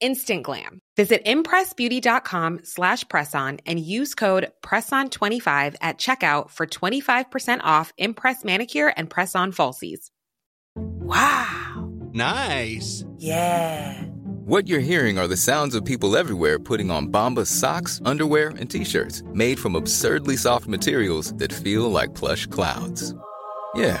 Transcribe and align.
instant 0.00 0.42
glam. 0.42 0.80
Visit 0.96 1.24
impressbeauty.com 1.24 2.60
slash 2.64 3.04
presson 3.04 3.60
and 3.66 3.78
use 3.78 4.14
code 4.14 4.50
PRESSON25 4.62 5.76
at 5.80 5.98
checkout 5.98 6.50
for 6.50 6.66
25% 6.66 7.60
off 7.62 7.92
Impress 7.98 8.44
Manicure 8.44 8.92
and 8.96 9.08
Press-On 9.10 9.52
Falsies. 9.52 10.10
Wow. 10.74 11.92
Nice. 12.12 13.04
Yeah. 13.18 14.02
What 14.46 14.68
you're 14.68 14.78
hearing 14.78 15.18
are 15.18 15.26
the 15.26 15.36
sounds 15.36 15.74
of 15.74 15.84
people 15.84 16.16
everywhere 16.16 16.58
putting 16.58 16.90
on 16.90 17.08
Bombas 17.08 17.48
socks, 17.48 18.00
underwear, 18.04 18.50
and 18.50 18.70
t-shirts 18.70 19.22
made 19.34 19.58
from 19.58 19.74
absurdly 19.74 20.36
soft 20.36 20.68
materials 20.68 21.34
that 21.34 21.52
feel 21.52 21.90
like 21.90 22.14
plush 22.14 22.46
clouds. 22.46 23.12
Yeah, 23.74 24.00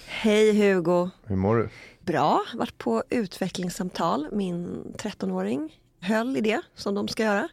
Hej 0.23 0.53
Hugo. 0.53 1.09
Hur 1.25 1.35
mår 1.35 1.55
du? 1.57 1.69
Bra, 2.01 2.41
varit 2.53 2.77
på 2.77 3.03
utvecklingssamtal. 3.09 4.27
Min 4.31 4.83
13-åring 4.97 5.77
höll 6.01 6.37
i 6.37 6.41
det 6.41 6.61
som 6.75 6.95
de 6.95 7.07
ska 7.07 7.23
göra. 7.23 7.49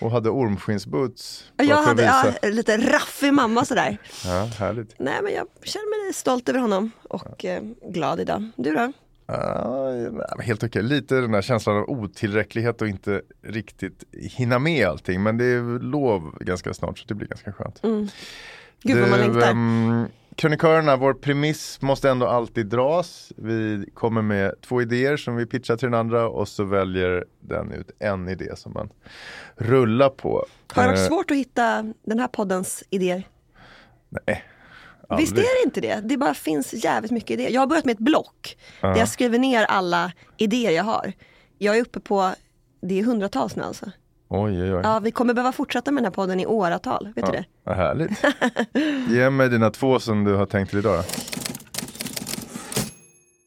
Och 0.00 0.10
hade 0.10 0.30
ormskinnsboots. 0.30 1.52
Jag 1.56 1.82
hade 1.82 2.02
ja, 2.02 2.32
lite 2.42 2.76
raffig 2.76 3.32
mamma 3.32 3.64
sådär. 3.64 3.98
Ja, 4.24 4.44
härligt. 4.58 4.94
Nej 4.98 5.14
men 5.22 5.32
jag 5.32 5.46
känner 5.62 6.04
mig 6.04 6.14
stolt 6.14 6.48
över 6.48 6.58
honom 6.58 6.90
och 7.08 7.44
eh, 7.44 7.62
glad 7.88 8.20
idag. 8.20 8.50
Du 8.56 8.74
då? 8.74 8.92
Uh, 9.32 10.40
helt 10.40 10.64
okej, 10.64 10.82
lite 10.82 11.14
den 11.14 11.34
här 11.34 11.42
känslan 11.42 11.76
av 11.76 11.90
otillräcklighet 11.90 12.82
och 12.82 12.88
inte 12.88 13.22
riktigt 13.42 14.04
hinna 14.12 14.58
med 14.58 14.88
allting. 14.88 15.22
Men 15.22 15.38
det 15.38 15.44
är 15.44 15.78
lov 15.78 16.36
ganska 16.40 16.74
snart 16.74 16.98
så 16.98 17.04
det 17.08 17.14
blir 17.14 17.28
ganska 17.28 17.52
skönt. 17.52 17.84
Mm. 17.84 18.08
Gud 18.82 19.00
vad 19.00 19.10
man 19.10 19.20
längtar. 19.20 19.50
Um, 19.50 20.08
krönikörerna, 20.42 20.96
vår 20.96 21.14
premiss 21.14 21.82
måste 21.82 22.10
ändå 22.10 22.26
alltid 22.26 22.66
dras. 22.66 23.32
Vi 23.36 23.86
kommer 23.94 24.22
med 24.22 24.54
två 24.60 24.82
idéer 24.82 25.16
som 25.16 25.36
vi 25.36 25.46
pitchar 25.46 25.76
till 25.76 25.86
den 25.86 26.00
andra 26.00 26.28
och 26.28 26.48
så 26.48 26.64
väljer 26.64 27.24
den 27.40 27.72
ut 27.72 27.90
en 27.98 28.28
idé 28.28 28.56
som 28.56 28.72
man 28.72 28.90
rullar 29.56 30.08
på. 30.08 30.46
Har 30.72 30.82
det 30.82 30.88
varit 30.88 30.98
eh, 30.98 31.06
svårt 31.06 31.30
att 31.30 31.36
hitta 31.36 31.92
den 32.04 32.18
här 32.18 32.28
poddens 32.28 32.84
idéer? 32.90 33.28
Nej. 34.08 34.44
Aldrig. 35.08 35.28
Visst 35.28 35.38
är 35.38 35.62
det 35.62 35.64
inte 35.64 35.80
det? 35.80 36.00
Det 36.08 36.16
bara 36.16 36.34
finns 36.34 36.84
jävligt 36.84 37.12
mycket 37.12 37.30
idéer. 37.30 37.50
Jag 37.50 37.60
har 37.60 37.66
börjat 37.66 37.84
med 37.84 37.92
ett 37.92 37.98
block 37.98 38.56
uh 38.56 38.88
-huh. 38.88 38.92
där 38.92 39.00
jag 39.00 39.08
skriver 39.08 39.38
ner 39.38 39.64
alla 39.64 40.12
idéer 40.36 40.70
jag 40.70 40.84
har. 40.84 41.12
Jag 41.58 41.76
är 41.76 41.80
uppe 41.80 42.00
på, 42.00 42.34
det 42.80 43.00
är 43.00 43.04
hundratals 43.04 43.56
nu 43.56 43.62
alltså. 43.62 43.90
Oj, 44.34 44.62
oj, 44.62 44.74
oj. 44.74 44.80
Ja, 44.84 44.98
vi 44.98 45.10
kommer 45.10 45.34
behöva 45.34 45.52
fortsätta 45.52 45.90
med 45.90 46.02
den 46.02 46.04
här 46.04 46.14
podden 46.14 46.40
i 46.40 46.46
åratal. 46.46 47.12
Vet 47.16 47.24
ja, 47.26 47.26
du 47.26 47.32
det? 47.32 47.44
Vad 47.64 47.76
härligt. 47.76 48.10
Ge 49.10 49.30
mig 49.30 49.48
dina 49.48 49.70
två 49.70 50.00
som 50.00 50.24
du 50.24 50.34
har 50.34 50.46
tänkt 50.46 50.70
till 50.70 50.78
idag. 50.78 51.04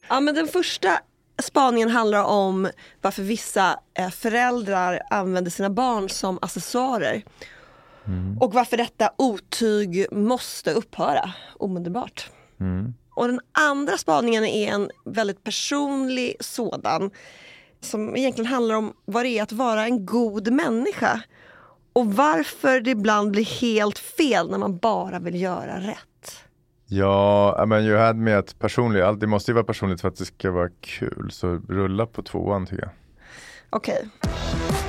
Ja, 0.08 0.20
men 0.20 0.34
den 0.34 0.48
första 0.48 0.98
spaningen 1.42 1.90
handlar 1.90 2.24
om 2.24 2.68
varför 3.00 3.22
vissa 3.22 3.80
eh, 3.94 4.10
föräldrar 4.10 5.00
använder 5.10 5.50
sina 5.50 5.70
barn 5.70 6.08
som 6.08 6.38
accessoarer. 6.42 7.22
Mm. 8.06 8.38
Och 8.38 8.54
varför 8.54 8.76
detta 8.76 9.10
otyg 9.16 10.06
måste 10.12 10.72
upphöra 10.72 11.32
omedelbart. 11.56 12.30
Mm. 12.60 12.94
Och 13.14 13.26
den 13.26 13.40
andra 13.52 13.98
spaningen 13.98 14.44
är 14.44 14.72
en 14.72 14.90
väldigt 15.04 15.44
personlig 15.44 16.36
sådan 16.40 17.10
som 17.80 18.16
egentligen 18.16 18.50
handlar 18.50 18.74
om 18.74 18.92
vad 19.04 19.24
det 19.24 19.28
är 19.28 19.42
att 19.42 19.52
vara 19.52 19.84
en 19.84 20.06
god 20.06 20.52
människa. 20.52 21.22
Och 21.92 22.14
varför 22.14 22.80
det 22.80 22.90
ibland 22.90 23.30
blir 23.30 23.44
helt 23.60 23.98
fel 23.98 24.50
när 24.50 24.58
man 24.58 24.78
bara 24.78 25.18
vill 25.18 25.42
göra 25.42 25.80
rätt. 25.80 26.46
Ja, 26.86 27.64
men 27.68 27.84
you 27.84 27.98
had 27.98 28.16
med 28.16 28.38
att 28.38 28.58
personligt, 28.58 29.20
det 29.20 29.26
måste 29.26 29.50
ju 29.50 29.54
vara 29.54 29.64
personligt 29.64 30.00
för 30.00 30.08
att 30.08 30.16
det 30.16 30.24
ska 30.24 30.50
vara 30.50 30.70
kul. 30.80 31.30
Så 31.32 31.48
rulla 31.68 32.06
på 32.06 32.22
tvåan 32.22 32.66
tycker 32.66 32.82
jag. 32.82 32.92
Okej. 33.70 34.08
Okay. 34.18 34.85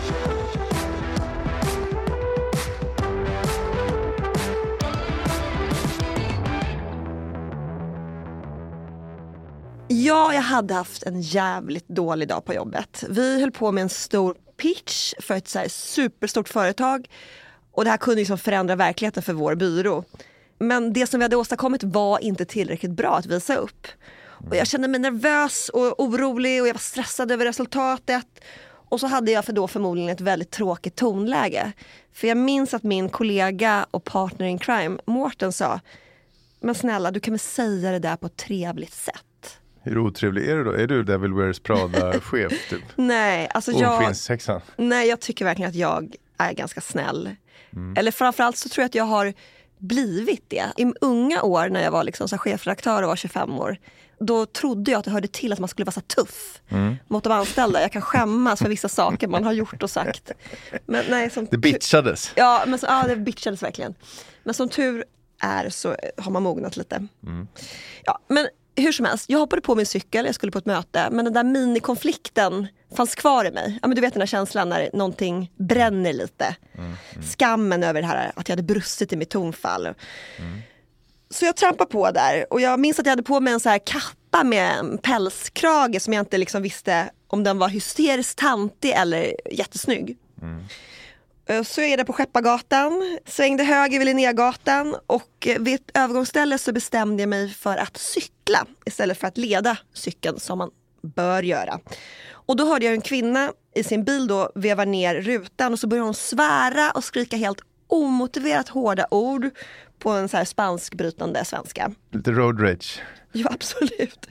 Ja, 10.07 10.33
jag 10.33 10.41
hade 10.41 10.73
haft 10.73 11.03
en 11.03 11.21
jävligt 11.21 11.87
dålig 11.87 12.27
dag 12.27 12.45
på 12.45 12.53
jobbet. 12.53 13.03
Vi 13.09 13.41
höll 13.41 13.51
på 13.51 13.71
med 13.71 13.81
en 13.81 13.89
stor 13.89 14.35
pitch 14.57 15.13
för 15.19 15.35
ett 15.35 15.47
så 15.47 15.63
superstort 15.69 16.49
företag. 16.49 17.09
Och 17.71 17.83
det 17.83 17.89
här 17.89 17.97
kunde 17.97 18.19
liksom 18.19 18.37
förändra 18.37 18.75
verkligheten 18.75 19.23
för 19.23 19.33
vår 19.33 19.55
byrå. 19.55 20.03
Men 20.59 20.93
det 20.93 21.07
som 21.07 21.19
vi 21.19 21.23
hade 21.23 21.35
åstadkommit 21.35 21.83
var 21.83 22.19
inte 22.19 22.45
tillräckligt 22.45 22.91
bra 22.91 23.15
att 23.15 23.25
visa 23.25 23.55
upp. 23.55 23.87
Och 24.49 24.55
jag 24.55 24.67
kände 24.67 24.87
mig 24.87 24.99
nervös 24.99 25.69
och 25.69 25.99
orolig 25.99 26.61
och 26.61 26.67
jag 26.67 26.73
var 26.73 26.79
stressad 26.79 27.31
över 27.31 27.45
resultatet. 27.45 28.27
Och 28.89 28.99
så 28.99 29.07
hade 29.07 29.31
jag 29.31 29.45
för 29.45 29.53
då 29.53 29.67
förmodligen 29.67 30.09
ett 30.09 30.21
väldigt 30.21 30.51
tråkigt 30.51 30.95
tonläge. 30.95 31.71
För 32.13 32.27
jag 32.27 32.37
minns 32.37 32.73
att 32.73 32.83
min 32.83 33.09
kollega 33.09 33.85
och 33.91 34.03
partner 34.03 34.45
in 34.47 34.59
crime, 34.59 34.99
Mårten 35.05 35.53
sa 35.53 35.79
Men 36.59 36.75
snälla, 36.75 37.11
du 37.11 37.19
kan 37.19 37.33
väl 37.33 37.39
säga 37.39 37.91
det 37.91 37.99
där 37.99 38.15
på 38.15 38.25
ett 38.25 38.37
trevligt 38.37 38.93
sätt. 38.93 39.26
Hur 39.87 39.97
otrevlig 39.97 40.49
är 40.49 40.55
du 40.55 40.63
då? 40.63 40.71
Är 40.71 40.87
du 40.87 41.03
Devil 41.03 41.33
Wears 41.33 41.59
Prada-chef? 41.59 42.53
Typ? 42.69 42.83
nej, 42.95 43.49
alltså 43.53 43.71
jag, 43.71 44.13
nej, 44.75 45.09
jag 45.09 45.19
tycker 45.19 45.45
verkligen 45.45 45.69
att 45.69 45.75
jag 45.75 46.15
är 46.37 46.53
ganska 46.53 46.81
snäll. 46.81 47.35
Mm. 47.73 47.97
Eller 47.97 48.11
framförallt 48.11 48.57
så 48.57 48.69
tror 48.69 48.81
jag 48.81 48.89
att 48.89 48.95
jag 48.95 49.03
har 49.03 49.33
blivit 49.77 50.43
det. 50.47 50.65
I 50.77 50.93
unga 51.01 51.41
år 51.41 51.69
när 51.69 51.83
jag 51.83 51.91
var 51.91 52.03
liksom 52.03 52.27
så 52.27 52.37
chefredaktör 52.37 53.03
och 53.03 53.09
var 53.09 53.15
25 53.15 53.59
år 53.59 53.77
då 54.19 54.45
trodde 54.45 54.91
jag 54.91 54.99
att 54.99 55.05
det 55.05 55.11
hörde 55.11 55.27
till 55.27 55.53
att 55.53 55.59
man 55.59 55.69
skulle 55.69 55.85
vara 55.85 55.91
så 55.91 56.01
tuff 56.01 56.61
mm. 56.69 56.95
mot 57.07 57.23
de 57.23 57.33
anställda. 57.33 57.81
Jag 57.81 57.91
kan 57.91 58.01
skämmas 58.01 58.59
för 58.59 58.69
vissa 58.69 58.89
saker 58.89 59.27
man 59.27 59.43
har 59.43 59.53
gjort 59.53 59.83
och 59.83 59.89
sagt. 59.89 60.31
Men 60.85 61.05
nej, 61.09 61.29
som 61.29 61.47
det 61.51 61.57
bitchades. 61.57 62.31
Ja, 62.35 62.63
men 62.67 62.79
så, 62.79 62.85
ja, 62.85 63.03
det 63.07 63.15
bitchades 63.15 63.63
verkligen. 63.63 63.95
Men 64.43 64.53
som 64.53 64.69
tur 64.69 65.03
är 65.39 65.69
så 65.69 65.95
har 66.17 66.31
man 66.31 66.43
mognat 66.43 66.77
lite. 66.77 67.07
Mm. 67.23 67.47
Ja, 68.03 68.19
men 68.27 68.47
hur 68.77 68.91
som 68.91 69.05
helst, 69.05 69.25
jag 69.29 69.39
hoppade 69.39 69.61
på 69.61 69.75
min 69.75 69.85
cykel, 69.85 70.25
jag 70.25 70.35
skulle 70.35 70.51
på 70.51 70.57
ett 70.57 70.65
möte, 70.65 71.09
men 71.11 71.25
den 71.25 71.33
där 71.33 71.43
minikonflikten 71.43 72.67
fanns 72.95 73.15
kvar 73.15 73.45
i 73.45 73.51
mig. 73.51 73.79
Ja, 73.81 73.87
men 73.87 73.95
du 73.95 74.01
vet 74.01 74.13
den 74.13 74.19
där 74.19 74.27
känslan 74.27 74.69
när 74.69 74.89
någonting 74.93 75.51
bränner 75.57 76.13
lite. 76.13 76.55
Mm, 76.73 76.85
mm. 76.85 77.27
Skammen 77.27 77.83
över 77.83 78.01
det 78.01 78.07
här 78.07 78.31
att 78.35 78.49
jag 78.49 78.53
hade 78.55 78.73
brustit 78.73 79.13
i 79.13 79.15
mitt 79.15 79.29
tonfall. 79.29 79.85
Mm. 79.85 79.95
Så 81.29 81.45
jag 81.45 81.55
trampade 81.55 81.91
på 81.91 82.11
där 82.11 82.53
och 82.53 82.61
jag 82.61 82.79
minns 82.79 82.99
att 82.99 83.05
jag 83.05 83.11
hade 83.11 83.23
på 83.23 83.39
mig 83.39 83.53
en 83.53 83.59
så 83.59 83.69
här 83.69 83.79
kappa 83.79 84.43
med 84.43 84.71
en 84.79 84.97
pälskrage 84.97 86.01
som 86.01 86.13
jag 86.13 86.21
inte 86.21 86.37
liksom 86.37 86.61
visste 86.61 87.09
om 87.27 87.43
den 87.43 87.57
var 87.59 87.69
hysteriskt 87.69 88.37
tantig 88.37 88.91
eller 88.91 89.33
jättesnygg. 89.51 90.17
Eh, 91.47 91.63
så 91.63 91.81
är 91.81 91.97
det 91.97 92.05
på 92.05 92.13
Skeppargatan, 92.13 93.19
svängde 93.25 93.63
höger 93.63 93.99
vid 93.99 94.05
Linnégatan 94.05 94.95
och 95.07 95.47
vid 95.59 95.75
ett 95.75 95.91
övergångsställe 95.93 96.57
så 96.57 96.73
bestämde 96.73 97.21
jag 97.23 97.29
mig 97.29 97.49
för 97.49 97.77
att 97.77 97.97
cykla 97.97 98.65
istället 98.85 99.17
för 99.17 99.27
att 99.27 99.37
leda 99.37 99.77
cykeln 99.93 100.39
som 100.39 100.57
man 100.57 100.71
bör 101.01 101.43
göra. 101.43 101.79
Och 102.31 102.55
då 102.55 102.65
hörde 102.65 102.85
jag 102.85 102.93
en 102.93 103.01
kvinna 103.01 103.51
i 103.75 103.83
sin 103.83 104.03
bil 104.03 104.27
då 104.27 104.51
veva 104.55 104.85
ner 104.85 105.15
rutan 105.15 105.73
och 105.73 105.79
så 105.79 105.87
började 105.87 106.07
hon 106.07 106.13
svära 106.13 106.91
och 106.91 107.03
skrika 107.03 107.37
helt 107.37 107.61
omotiverat 107.87 108.69
hårda 108.69 109.07
ord 109.11 109.49
på 109.99 110.09
en 110.09 110.29
så 110.29 110.37
här 110.37 110.45
spanskbrytande 110.45 111.45
svenska. 111.45 111.91
Lite 112.11 112.31
road 112.31 112.61
rage. 112.61 113.01
Ja, 113.31 113.49
absolut. 113.51 114.27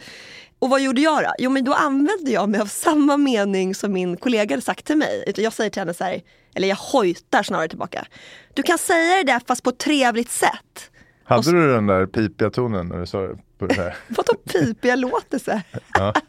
Och 0.58 0.70
vad 0.70 0.80
gjorde 0.80 1.00
jag 1.00 1.22
då? 1.22 1.32
Jo, 1.38 1.50
men 1.50 1.64
då 1.64 1.74
använde 1.74 2.30
jag 2.30 2.48
mig 2.48 2.60
av 2.60 2.66
samma 2.66 3.16
mening 3.16 3.74
som 3.74 3.92
min 3.92 4.16
kollega 4.16 4.52
hade 4.52 4.62
sagt 4.62 4.86
till 4.86 4.96
mig. 4.96 5.32
Jag 5.36 5.52
säger 5.52 5.70
till 5.70 5.80
henne 5.80 5.94
så 5.94 6.04
här, 6.04 6.22
eller 6.56 6.68
jag 6.68 6.76
hojtar 6.76 7.42
snarare 7.42 7.68
tillbaka. 7.68 8.06
Du 8.54 8.62
kan 8.62 8.78
säga 8.78 9.16
det 9.16 9.32
där 9.32 9.40
fast 9.46 9.62
på 9.62 9.70
ett 9.70 9.78
trevligt 9.78 10.30
sätt. 10.30 10.90
Hade 11.24 11.50
du 11.52 11.72
den 11.72 11.86
där 11.86 12.06
pipiga 12.06 12.50
tonen 12.50 12.88
när 12.88 12.98
du 12.98 13.06
sa 13.06 13.20
det 13.20 13.38
på 13.58 13.66
det 13.66 13.74
här? 13.74 13.96
Vadå 14.08 14.34
pipiga 14.34 14.96
låter 14.96 15.38
så 15.38 15.50
här? 15.50 15.62
Ja. 15.94 16.14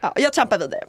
Ja, 0.00 0.12
jag 0.16 0.32
trampar 0.32 0.58
vidare. 0.58 0.84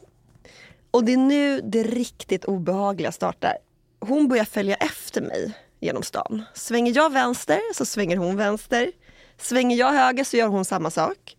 Och 0.90 1.04
det 1.04 1.12
är 1.12 1.16
nu 1.16 1.60
det 1.60 1.82
riktigt 1.82 2.44
obehagliga 2.44 3.12
startar. 3.12 3.56
Hon 4.00 4.28
börjar 4.28 4.44
följa 4.44 4.74
efter 4.76 5.20
mig 5.20 5.52
genom 5.80 6.02
stan. 6.02 6.42
Svänger 6.54 6.96
jag 6.96 7.12
vänster 7.12 7.60
så 7.74 7.84
svänger 7.84 8.16
hon 8.16 8.36
vänster. 8.36 8.92
Svänger 9.38 9.76
jag 9.76 9.92
höger 9.92 10.24
så 10.24 10.36
gör 10.36 10.48
hon 10.48 10.64
samma 10.64 10.90
sak. 10.90 11.36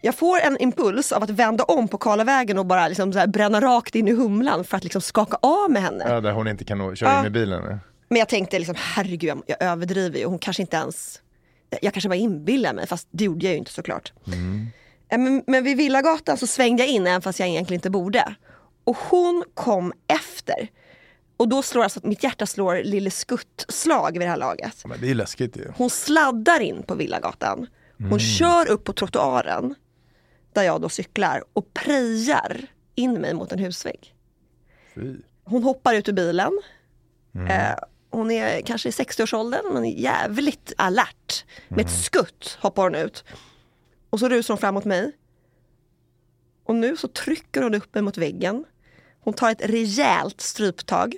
Jag 0.00 0.14
får 0.14 0.40
en 0.40 0.58
impuls 0.60 1.12
av 1.12 1.22
att 1.22 1.30
vända 1.30 1.64
om 1.64 1.88
på 1.88 1.98
Karlavägen 1.98 2.58
och 2.58 2.66
bara 2.66 2.88
liksom 2.88 3.10
bränna 3.28 3.60
rakt 3.60 3.94
in 3.94 4.08
i 4.08 4.12
Humlan 4.12 4.64
för 4.64 4.76
att 4.76 4.84
liksom 4.84 5.00
skaka 5.02 5.36
av 5.42 5.70
med 5.70 5.82
henne. 5.82 6.04
Ja, 6.08 6.20
där 6.20 6.32
hon 6.32 6.48
inte 6.48 6.64
kan 6.64 6.96
köra 6.96 7.10
Ja. 7.10 7.20
in 7.20 7.26
i 7.26 7.30
bilen. 7.30 7.80
Men 8.08 8.18
jag 8.18 8.28
tänkte 8.28 8.58
liksom, 8.58 8.74
herregud, 8.78 9.30
jag- 9.30 9.42
jag 9.46 9.62
överdriver 9.62 10.18
ju. 10.18 10.24
Hon 10.24 10.38
kanske 10.38 10.62
inte 10.62 10.76
ens... 10.76 11.20
Jag 11.82 11.92
kanske 11.94 12.08
bara 12.08 12.14
inbillar 12.16 12.72
mig, 12.74 12.86
fast 12.86 13.08
det 13.10 13.24
gjorde 13.24 13.44
jag 13.46 13.52
ju 13.52 13.58
inte 13.58 13.72
såklart. 13.72 14.12
Eh, 15.08 15.18
Men, 15.18 15.42
men 15.46 15.64
vid 15.64 15.76
Villagatan 15.76 16.36
så 16.36 16.46
svängde 16.46 16.82
jag 16.82 16.90
in, 16.92 17.06
även 17.06 17.22
fast 17.22 17.38
jag 17.40 17.48
egentligen 17.48 17.78
inte 17.78 17.90
borde. 17.90 18.34
Och 18.84 18.96
hon 19.10 19.44
kom 19.54 19.92
efter. 20.06 20.68
Och 21.36 21.48
då 21.48 21.62
slår 21.62 21.82
alltså, 21.82 22.00
mitt 22.02 22.22
hjärta 22.22 22.46
slår 22.46 22.82
lille 22.84 23.10
skuttslag 23.10 24.12
vid 24.12 24.20
det 24.20 24.26
här 24.26 24.36
laget. 24.36 24.82
Men 24.86 25.00
det 25.00 25.10
är 25.10 25.14
läskigt 25.14 25.56
ju. 25.56 25.72
Hon 25.76 25.90
sladdar 25.90 26.60
in 26.60 26.82
på 26.82 26.94
Villagatan. 26.94 27.66
Hon 28.10 28.18
kör 28.20 28.70
upp 28.70 28.84
på 28.84 28.92
trottoaren, 28.92 29.74
där 30.56 30.62
jag 30.62 30.80
då 30.80 30.88
cyklar, 30.88 31.44
och 31.52 31.74
prejar 31.74 32.66
in 32.94 33.12
mig 33.12 33.34
mot 33.34 33.52
en 33.52 33.58
husvägg. 33.58 34.14
Fy. 34.94 35.16
Hon 35.44 35.62
hoppar 35.62 35.94
ut 35.94 36.08
ur 36.08 36.12
bilen. 36.12 36.60
Eh, 37.48 37.74
hon 38.10 38.30
är 38.30 38.60
kanske 38.60 38.88
i 38.88 38.92
60-årsåldern 38.92 39.72
men 39.72 39.90
jävligt 39.90 40.72
alert. 40.76 41.44
Med 41.68 41.84
ett 41.86 41.92
skutt 41.92 42.58
hoppar 42.60 42.82
hon 42.82 42.94
ut. 42.94 43.24
Och 44.10 44.20
så 44.20 44.28
rusar 44.28 44.54
hon 44.54 44.58
fram 44.58 44.74
mot 44.74 44.84
mig. 44.84 45.12
Och 46.64 46.74
nu 46.74 46.96
så 46.96 47.08
trycker 47.08 47.62
hon 47.62 47.74
upp 47.74 47.94
mig 47.94 48.02
mot 48.02 48.16
väggen. 48.16 48.64
Hon 49.20 49.34
tar 49.34 49.50
ett 49.50 49.64
rejält 49.64 50.40
stryptag 50.40 51.14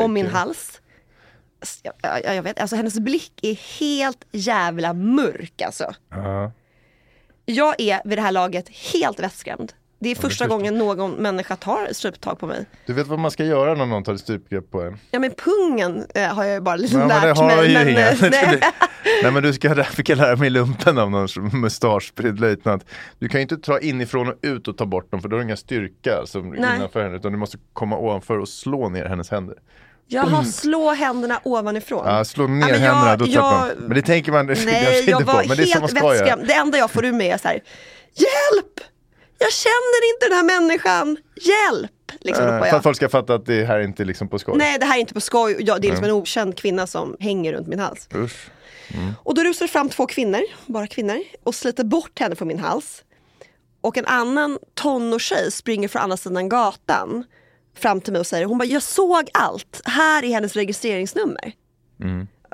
om 0.00 0.12
min 0.12 0.26
hals. 0.26 0.80
Jag, 1.82 1.94
jag, 2.02 2.36
jag 2.36 2.42
vet, 2.42 2.58
alltså 2.60 2.76
hennes 2.76 2.98
blick 2.98 3.40
är 3.42 3.54
helt 3.54 4.24
jävla 4.32 4.92
mörk 4.92 5.62
alltså. 5.62 5.94
Ja. 6.08 6.52
Jag 7.50 7.80
är 7.80 8.00
vid 8.04 8.18
det 8.18 8.22
här 8.22 8.32
laget 8.32 8.68
helt 8.92 9.20
vettskrämd. 9.20 9.72
Det 10.00 10.08
är 10.10 10.14
första 10.14 10.28
förstår. 10.28 10.46
gången 10.46 10.78
någon 10.78 11.10
människa 11.10 11.56
tar 11.56 11.88
stryptag 11.92 12.38
på 12.38 12.46
mig. 12.46 12.66
Du 12.86 12.92
vet 12.92 13.06
vad 13.06 13.18
man 13.18 13.30
ska 13.30 13.44
göra 13.44 13.74
när 13.74 13.86
någon 13.86 14.04
tar 14.04 14.14
ett 14.14 14.20
strypgrepp 14.20 14.70
på 14.70 14.82
en? 14.82 14.98
Ja 15.10 15.18
men 15.18 15.30
pungen 15.30 16.06
eh, 16.14 16.34
har 16.34 16.44
jag 16.44 16.54
ju 16.54 16.60
bara 16.60 16.76
liksom 16.76 17.00
Ja, 17.00 17.06
lärt 17.06 17.38
mig. 17.38 17.74
men, 17.74 17.88
inga. 17.88 18.08
eh, 18.10 18.16
nej. 18.30 18.60
Nej 19.22 19.32
men 19.32 19.42
du 19.42 19.52
ska, 19.52 19.74
det 19.74 19.84
fick 19.84 20.08
jag 20.08 20.18
lära 20.18 20.36
mig 20.36 20.46
i 20.46 20.50
lumpen 20.50 20.98
av 20.98 21.10
någon 21.10 21.28
mustaschspridd 21.52 22.40
löjtnant. 22.40 22.84
Du 23.18 23.28
kan 23.28 23.40
ju 23.40 23.42
inte 23.42 23.56
ta 23.56 23.78
inifrån 23.80 24.28
och 24.28 24.34
ut 24.42 24.68
och 24.68 24.76
ta 24.76 24.86
bort 24.86 25.10
dem 25.10 25.20
för 25.22 25.28
då 25.28 25.36
har 25.36 25.38
du 25.38 25.44
ingen 25.44 25.56
styrka 25.56 26.26
som 26.26 26.50
Nej. 26.50 26.76
innanför 26.76 27.02
henne 27.02 27.16
utan 27.16 27.32
du 27.32 27.38
måste 27.38 27.58
komma 27.72 27.98
ovanför 27.98 28.38
och 28.38 28.48
slå 28.48 28.88
ner 28.88 29.04
hennes 29.04 29.30
händer. 29.30 29.56
Jaha, 30.10 30.44
slå 30.44 30.90
händerna 30.90 31.40
ovanifrån. 31.44 32.06
Ja, 32.06 32.24
slå 32.24 32.46
ner 32.46 32.50
men 32.50 32.68
jag- 32.68 32.76
händerna, 32.78 33.16
då 33.16 33.26
jag- 33.26 33.34
tappar 33.34 33.58
man. 33.66 33.76
Men 33.76 33.94
det 33.94 34.02
tänker 34.02 34.32
man, 34.32 34.46
Nej, 34.64 35.04
jag 35.06 35.20
jag 35.20 35.26
var 35.26 35.42
på, 35.42 35.48
men 35.48 35.56
det 35.56 35.62
är 35.62 35.66
så 35.66 35.78
man 35.80 35.88
helt 35.88 35.98
ska 35.98 36.14
göra. 36.26 36.36
Det 36.36 36.52
enda 36.54 36.78
jag 36.78 36.90
får 36.90 37.04
ur 37.04 37.12
mig 37.12 37.30
är 37.30 37.38
så 37.38 37.48
här, 37.48 37.62
hjälp! 38.14 38.80
Jag 39.38 39.52
känner 39.52 40.14
inte 40.14 40.26
den 40.28 40.36
här 40.36 40.60
människan, 40.60 41.16
hjälp! 41.36 41.90
Liksom 42.20 42.44
ropar 42.44 42.58
För 42.58 42.66
jag. 42.66 42.76
att 42.76 42.82
folk 42.82 42.96
ska 42.96 43.08
fatta 43.08 43.34
att 43.34 43.46
det 43.46 43.64
här 43.64 43.78
är 43.78 43.82
inte 43.84 44.04
liksom 44.04 44.28
på 44.28 44.38
skoj. 44.38 44.54
Nej, 44.58 44.78
det 44.78 44.86
här 44.86 44.96
är 44.96 45.00
inte 45.00 45.14
på 45.14 45.20
skoj. 45.20 45.56
Ja, 45.60 45.78
det 45.78 45.86
är 45.86 45.90
liksom 45.90 46.04
en 46.04 46.10
okänd 46.10 46.56
kvinna 46.56 46.86
som 46.86 47.16
hänger 47.20 47.52
runt 47.52 47.66
min 47.66 47.78
hals. 47.78 48.08
Usch. 48.14 48.50
Och 49.22 49.34
då 49.34 49.42
rusar 49.42 49.66
det 49.66 49.72
fram 49.72 49.88
två 49.88 50.06
kvinnor, 50.06 50.40
bara 50.66 50.86
kvinnor, 50.86 51.18
och 51.44 51.54
sliter 51.54 51.84
bort 51.84 52.18
henne 52.20 52.36
från 52.36 52.48
min 52.48 52.58
hals. 52.58 53.02
Och 53.80 53.96
en 53.96 54.06
annan 54.06 54.58
tonårstjej 54.74 55.52
springer 55.52 55.88
från 55.88 56.02
andra 56.02 56.16
sidan 56.16 56.48
gatan 56.48 57.24
fram 57.78 58.00
till 58.00 58.12
mig 58.12 58.20
och 58.20 58.26
säger, 58.26 58.44
hon 58.46 58.58
bara, 58.58 58.64
jag 58.64 58.82
såg 58.82 59.28
allt. 59.34 59.80
Här 59.84 60.24
är 60.24 60.28
hennes 60.28 60.56
registreringsnummer. 60.56 61.52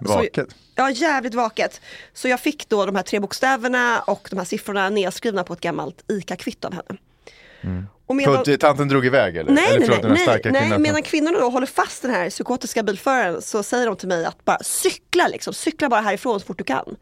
Vaket. 0.00 0.48
Ja, 0.74 0.90
jävligt 0.90 1.34
vaket. 1.34 1.80
Så 2.12 2.28
jag 2.28 2.40
fick 2.40 2.68
då 2.68 2.86
de 2.86 2.96
här 2.96 3.02
tre 3.02 3.20
bokstäverna 3.20 4.00
och 4.00 4.28
de 4.30 4.36
här 4.36 4.44
siffrorna 4.44 4.88
nedskrivna 4.88 5.44
på 5.44 5.52
ett 5.52 5.60
gammalt 5.60 6.04
ICA-kvitto 6.08 6.66
av 6.66 6.72
henne. 6.72 6.98
Och 8.06 8.16
medan, 8.16 8.44
För 8.44 8.56
tanten 8.56 8.88
drog 8.88 9.06
iväg 9.06 9.36
eller? 9.36 9.52
nej, 9.52 9.64
eller 9.68 9.88
nej, 9.88 9.98
nej, 10.02 10.10
nej, 10.10 10.18
starka 10.18 10.50
nej, 10.50 10.60
kvinnan. 10.62 10.82
medan 10.82 11.02
kvinnorna 11.02 11.38
då 11.38 11.48
håller 11.50 11.66
fast 11.66 12.02
den 12.02 12.10
här 12.10 12.30
psykotiska 12.30 12.82
bilföraren 12.82 13.42
så 13.42 13.62
säger 13.62 13.86
de 13.86 13.96
till 13.96 14.08
mig 14.08 14.24
att 14.24 14.44
bara 14.44 14.58
cykla 14.62 15.28
liksom, 15.28 15.54
cykla 15.54 15.88
bara 15.88 16.00
härifrån 16.00 16.40
så 16.40 16.46
fort 16.46 16.58
du 16.58 16.64
kan. 16.64 16.96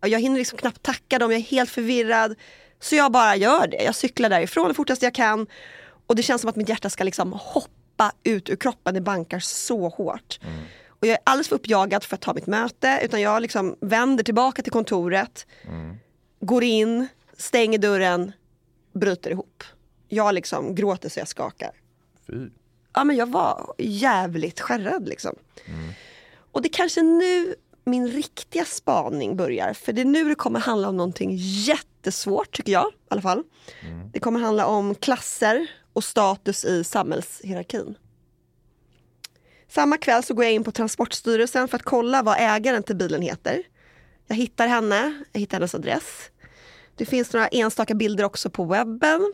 Och 0.00 0.08
jag 0.08 0.20
hinner 0.20 0.38
liksom 0.38 0.58
knappt 0.58 0.82
tacka 0.82 1.18
dem, 1.18 1.30
jag 1.30 1.40
är 1.40 1.44
helt 1.44 1.70
förvirrad. 1.70 2.34
Så 2.80 2.94
jag 2.94 3.12
bara 3.12 3.36
gör 3.36 3.66
det, 3.66 3.82
jag 3.82 3.94
cyklar 3.94 4.28
därifrån 4.28 4.68
det 4.68 4.74
fortaste 4.74 5.06
jag 5.06 5.14
kan. 5.14 5.46
Och 6.06 6.16
det 6.16 6.22
känns 6.22 6.40
som 6.40 6.50
att 6.50 6.56
mitt 6.56 6.68
hjärta 6.68 6.90
ska 6.90 7.04
liksom 7.04 7.32
hoppa 7.32 8.12
ut 8.22 8.50
ur 8.50 8.56
kroppen, 8.56 8.94
det 8.94 9.00
bankar 9.00 9.38
så 9.38 9.88
hårt. 9.88 10.38
Och 10.88 11.06
jag 11.06 11.12
är 11.14 11.18
alldeles 11.24 11.48
för 11.48 11.56
uppjagad 11.56 12.04
för 12.04 12.14
att 12.14 12.20
ta 12.20 12.34
mitt 12.34 12.46
möte, 12.46 13.00
utan 13.02 13.20
jag 13.20 13.42
liksom 13.42 13.76
vänder 13.80 14.24
tillbaka 14.24 14.62
till 14.62 14.72
kontoret, 14.72 15.46
går 16.40 16.64
in, 16.64 17.08
stänger 17.36 17.78
dörren, 17.78 18.32
bryter 18.92 19.30
ihop. 19.30 19.64
Jag 20.08 20.34
liksom 20.34 20.74
gråter 20.74 21.08
så 21.08 21.18
jag 21.18 21.28
skakar. 21.28 21.70
Fy. 22.26 22.48
Ja 22.94 23.04
men 23.04 23.16
jag 23.16 23.26
var 23.26 23.74
jävligt 23.78 24.60
skärrad 24.60 25.08
liksom. 25.08 25.36
Och 26.52 26.62
det 26.62 26.68
kanske 26.68 27.02
nu 27.02 27.54
min 27.84 28.08
riktiga 28.08 28.64
spaning 28.64 29.36
börjar. 29.36 29.72
För 29.72 29.92
det 29.92 30.00
är 30.00 30.04
nu 30.04 30.28
det 30.28 30.34
kommer 30.34 30.60
handla 30.60 30.88
om 30.88 30.96
någonting 30.96 31.30
jättesvårt 31.38 32.56
tycker 32.56 32.72
jag 32.72 32.86
i 32.86 32.96
alla 33.08 33.22
fall. 33.22 33.42
Det 34.12 34.20
kommer 34.20 34.40
handla 34.40 34.66
om 34.66 34.94
klasser 34.94 35.66
och 35.94 36.04
status 36.04 36.64
i 36.64 36.84
samhällshierarkin. 36.84 37.94
Samma 39.68 39.96
kväll 39.96 40.22
så 40.22 40.34
går 40.34 40.44
jag 40.44 40.54
in 40.54 40.64
på 40.64 40.72
Transportstyrelsen 40.72 41.68
för 41.68 41.76
att 41.76 41.82
kolla 41.82 42.22
vad 42.22 42.36
ägaren 42.38 42.82
till 42.82 42.96
bilen 42.96 43.22
heter. 43.22 43.62
Jag 44.26 44.36
hittar 44.36 44.66
henne, 44.66 45.24
jag 45.32 45.40
hittar 45.40 45.56
hennes 45.56 45.74
adress. 45.74 46.30
Det 46.96 47.06
finns 47.06 47.32
några 47.32 47.48
enstaka 47.48 47.94
bilder 47.94 48.24
också 48.24 48.50
på 48.50 48.64
webben. 48.64 49.32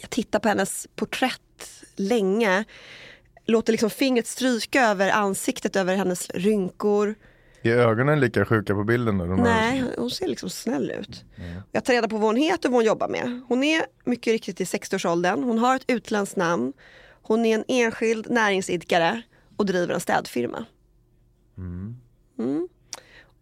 Jag 0.00 0.10
tittar 0.10 0.38
på 0.38 0.48
hennes 0.48 0.86
porträtt 0.94 1.84
länge. 1.96 2.64
Låter 3.46 3.72
liksom 3.72 3.90
fingret 3.90 4.26
stryka 4.26 4.86
över 4.86 5.10
ansiktet, 5.10 5.76
över 5.76 5.96
hennes 5.96 6.30
rynkor. 6.30 7.14
Är 7.62 7.76
ögonen 7.76 8.20
lika 8.20 8.44
sjuka 8.44 8.74
på 8.74 8.84
bilden 8.84 9.18
då? 9.18 9.24
Nej, 9.24 9.84
hon 9.96 10.10
ser 10.10 10.28
liksom 10.28 10.50
snäll 10.50 10.90
ut. 10.90 11.24
Jag 11.72 11.84
tar 11.84 11.92
reda 11.92 12.08
på 12.08 12.16
vad 12.16 12.28
hon 12.28 12.36
heter 12.36 12.68
och 12.68 12.72
vad 12.72 12.78
hon 12.78 12.86
jobbar 12.86 13.08
med. 13.08 13.40
Hon 13.48 13.64
är 13.64 13.82
mycket 14.04 14.32
riktigt 14.32 14.60
i 14.60 14.64
60-årsåldern. 14.64 15.42
Hon 15.42 15.58
har 15.58 15.76
ett 15.76 15.84
utländskt 15.86 16.36
namn. 16.36 16.72
Hon 17.22 17.46
är 17.46 17.54
en 17.54 17.64
enskild 17.68 18.30
näringsidkare 18.30 19.22
och 19.56 19.66
driver 19.66 19.94
en 19.94 20.00
städfirma. 20.00 20.64
Mm. 21.58 22.68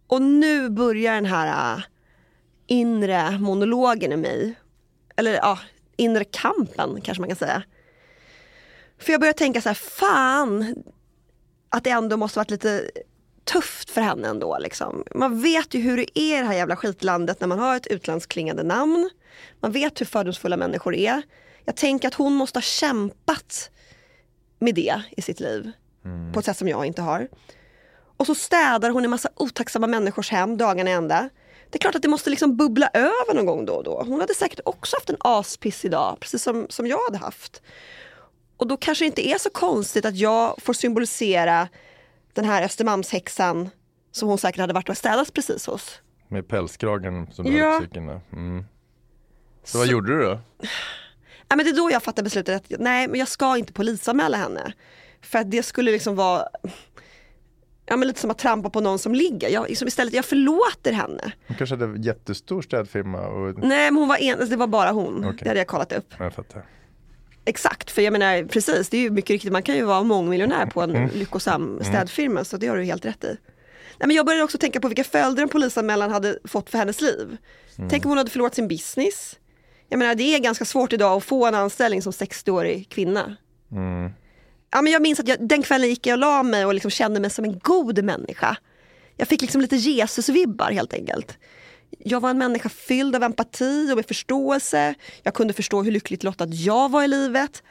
Och 0.07 0.21
nu 0.21 0.69
börjar 0.69 1.13
den 1.13 1.25
här 1.25 1.75
äh, 1.77 1.83
inre 2.67 3.39
monologen 3.39 4.11
i 4.11 4.17
mig. 4.17 4.53
Eller 5.15 5.33
ja, 5.33 5.59
inre 5.97 6.23
kampen 6.23 7.01
kanske 7.01 7.21
man 7.21 7.29
kan 7.29 7.37
säga. 7.37 7.63
För 8.97 9.11
jag 9.11 9.21
börjar 9.21 9.33
tänka 9.33 9.61
så 9.61 9.69
här, 9.69 9.73
fan 9.73 10.83
att 11.69 11.83
det 11.83 11.89
ändå 11.89 12.17
måste 12.17 12.39
varit 12.39 12.51
lite 12.51 12.89
tufft 13.51 13.89
för 13.89 14.01
henne 14.01 14.27
ändå. 14.27 14.57
Liksom. 14.57 15.03
Man 15.15 15.41
vet 15.41 15.73
ju 15.73 15.79
hur 15.79 15.97
det 15.97 16.19
är 16.19 16.37
i 16.37 16.41
det 16.41 16.47
här 16.47 16.53
jävla 16.53 16.75
skitlandet 16.75 17.39
när 17.39 17.47
man 17.47 17.59
har 17.59 17.75
ett 17.75 17.87
utlandsklingande 17.87 18.63
namn. 18.63 19.09
Man 19.59 19.71
vet 19.71 20.01
hur 20.01 20.05
fördomsfulla 20.05 20.57
människor 20.57 20.95
är. 20.95 21.21
Jag 21.65 21.75
tänker 21.75 22.07
att 22.07 22.13
hon 22.13 22.33
måste 22.33 22.57
ha 22.57 22.61
kämpat 22.61 23.69
med 24.59 24.75
det 24.75 25.01
i 25.17 25.21
sitt 25.21 25.39
liv. 25.39 25.71
På 26.33 26.39
ett 26.39 26.45
sätt 26.45 26.57
som 26.57 26.67
jag 26.67 26.85
inte 26.85 27.01
har. 27.01 27.27
Och 28.17 28.25
så 28.25 28.35
städar 28.35 28.89
hon 28.89 29.03
en 29.03 29.09
massa 29.09 29.29
otacksamma 29.35 29.87
människors 29.87 30.31
hem 30.31 30.57
dagarna 30.57 30.89
ända. 30.89 31.29
Det 31.69 31.77
är 31.77 31.79
klart 31.79 31.95
att 31.95 32.01
det 32.01 32.07
måste 32.07 32.29
liksom 32.29 32.57
bubbla 32.57 32.89
över 32.93 33.33
någon 33.33 33.45
gång 33.45 33.65
då 33.65 33.73
och 33.73 33.83
då. 33.83 34.03
Hon 34.07 34.19
hade 34.19 34.33
säkert 34.33 34.59
också 34.65 34.95
haft 34.95 35.09
en 35.09 35.17
aspissig 35.19 35.91
dag, 35.91 36.17
precis 36.19 36.43
som, 36.43 36.67
som 36.69 36.87
jag 36.87 37.03
hade 37.03 37.17
haft. 37.17 37.61
Och 38.57 38.67
då 38.67 38.77
kanske 38.77 39.03
det 39.03 39.07
inte 39.07 39.27
är 39.27 39.37
så 39.37 39.49
konstigt 39.49 40.05
att 40.05 40.15
jag 40.15 40.61
får 40.61 40.73
symbolisera 40.73 41.67
den 42.41 42.49
här 42.49 42.63
Östermalmshäxan 42.63 43.69
som 44.11 44.29
hon 44.29 44.37
säkert 44.37 44.59
hade 44.59 44.73
varit 44.73 44.89
och 44.89 44.97
städat 44.97 45.33
precis 45.33 45.65
hos. 45.67 46.01
Med 46.27 46.47
pälskragen 46.47 47.27
som 47.31 47.45
du 47.45 47.57
Ja. 47.57 47.81
där. 47.93 48.21
Mm. 48.33 48.65
Så 49.63 49.77
vad 49.77 49.87
gjorde 49.87 50.17
du 50.17 50.23
då? 50.23 50.39
Ja, 51.47 51.55
men 51.55 51.65
det 51.65 51.69
är 51.71 51.75
då 51.77 51.91
jag 51.91 52.03
fattar 52.03 52.23
beslutet 52.23 52.55
att 52.71 52.79
nej, 52.79 53.07
men 53.07 53.19
jag 53.19 53.27
ska 53.27 53.57
inte 53.57 53.73
polisanmäla 53.73 54.37
henne. 54.37 54.73
För 55.21 55.39
att 55.39 55.51
det 55.51 55.63
skulle 55.63 55.91
liksom 55.91 56.15
vara 56.15 56.47
ja, 57.85 57.97
men 57.97 58.07
lite 58.07 58.19
som 58.19 58.31
att 58.31 58.37
trampa 58.37 58.69
på 58.69 58.81
någon 58.81 58.99
som 58.99 59.15
ligger. 59.15 59.49
Jag, 59.49 59.69
liksom 59.69 59.87
istället, 59.87 60.13
jag 60.13 60.25
förlåter 60.25 60.91
henne. 60.93 61.31
Hon 61.47 61.57
kanske 61.57 61.75
hade 61.75 61.99
jättestor 62.01 62.61
städfirma 62.61 63.27
och... 63.27 63.59
Nej, 63.59 63.91
men 63.91 63.95
hon 63.95 64.07
var 64.07 64.17
en, 64.17 64.33
alltså, 64.33 64.49
det 64.49 64.55
var 64.57 64.67
bara 64.67 64.91
hon. 64.91 65.25
Okej. 65.25 65.39
Det 65.41 65.47
hade 65.49 65.59
jag 65.59 65.67
kollat 65.67 65.93
upp. 65.93 66.13
Jag 66.19 66.33
fattar. 66.33 66.65
Exakt, 67.45 67.91
för 67.91 68.01
jag 68.01 68.11
menar 68.11 68.43
precis, 68.43 68.89
det 68.89 68.97
är 68.97 69.01
ju 69.01 69.09
mycket 69.09 69.29
riktigt, 69.29 69.51
man 69.51 69.63
kan 69.63 69.75
ju 69.75 69.83
vara 69.83 70.03
mångmiljonär 70.03 70.65
på 70.65 70.81
en 70.81 71.07
lyckosam 71.07 71.79
städfirma, 71.83 72.43
så 72.43 72.57
det 72.57 72.67
har 72.67 72.77
du 72.77 72.83
helt 72.83 73.05
rätt 73.05 73.23
i. 73.23 73.37
Nej, 73.99 74.07
men 74.07 74.15
jag 74.15 74.25
började 74.25 74.43
också 74.43 74.57
tänka 74.57 74.79
på 74.79 74.87
vilka 74.87 75.03
följder 75.03 75.43
en 75.43 75.49
polisanmälan 75.49 76.11
hade 76.11 76.39
fått 76.43 76.69
för 76.69 76.77
hennes 76.77 77.01
liv. 77.01 77.37
Tänk 77.89 78.05
om 78.05 78.11
hon 78.11 78.17
hade 78.17 78.29
förlorat 78.29 78.55
sin 78.55 78.67
business. 78.67 79.35
Jag 79.89 79.99
menar 79.99 80.15
det 80.15 80.35
är 80.35 80.39
ganska 80.39 80.65
svårt 80.65 80.93
idag 80.93 81.17
att 81.17 81.23
få 81.23 81.45
en 81.45 81.55
anställning 81.55 82.01
som 82.01 82.11
60-årig 82.11 82.89
kvinna. 82.89 83.35
Ja, 84.71 84.81
men 84.81 84.93
jag 84.93 85.01
minns 85.01 85.19
att 85.19 85.27
jag, 85.27 85.47
den 85.47 85.61
kvällen 85.61 85.89
gick 85.89 86.07
jag 86.07 86.13
och 86.13 86.19
la 86.19 86.43
mig 86.43 86.65
och 86.65 86.73
liksom 86.73 86.91
kände 86.91 87.19
mig 87.19 87.29
som 87.29 87.45
en 87.45 87.59
god 87.59 88.03
människa. 88.03 88.57
Jag 89.17 89.27
fick 89.27 89.41
liksom 89.41 89.61
lite 89.61 89.75
Jesus-vibbar 89.75 90.71
helt 90.71 90.93
enkelt. 90.93 91.37
Jag 91.97 92.19
var 92.19 92.29
en 92.29 92.37
människa 92.37 92.69
fylld 92.69 93.15
av 93.15 93.23
empati 93.23 93.91
och 93.91 93.95
med 93.95 94.05
förståelse. 94.05 94.95
Jag 95.23 95.33
kunde 95.33 95.53
förstå 95.53 95.83
hur 95.83 95.91
lyckligt 95.91 96.23
lottad 96.23 96.47
jag 96.47 96.91
var 96.91 97.03
i 97.03 97.07
livet. 97.07 97.63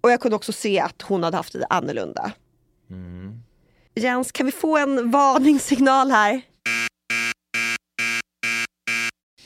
Och 0.00 0.10
jag 0.10 0.20
kunde 0.20 0.36
också 0.36 0.52
se 0.52 0.80
att 0.80 1.02
hon 1.02 1.22
hade 1.22 1.36
haft 1.36 1.52
det 1.52 1.66
annorlunda. 1.70 2.32
Jens, 3.94 4.32
kan 4.32 4.46
vi 4.46 4.52
få 4.52 4.76
en 4.76 5.10
varningssignal 5.10 6.10
här? 6.10 6.42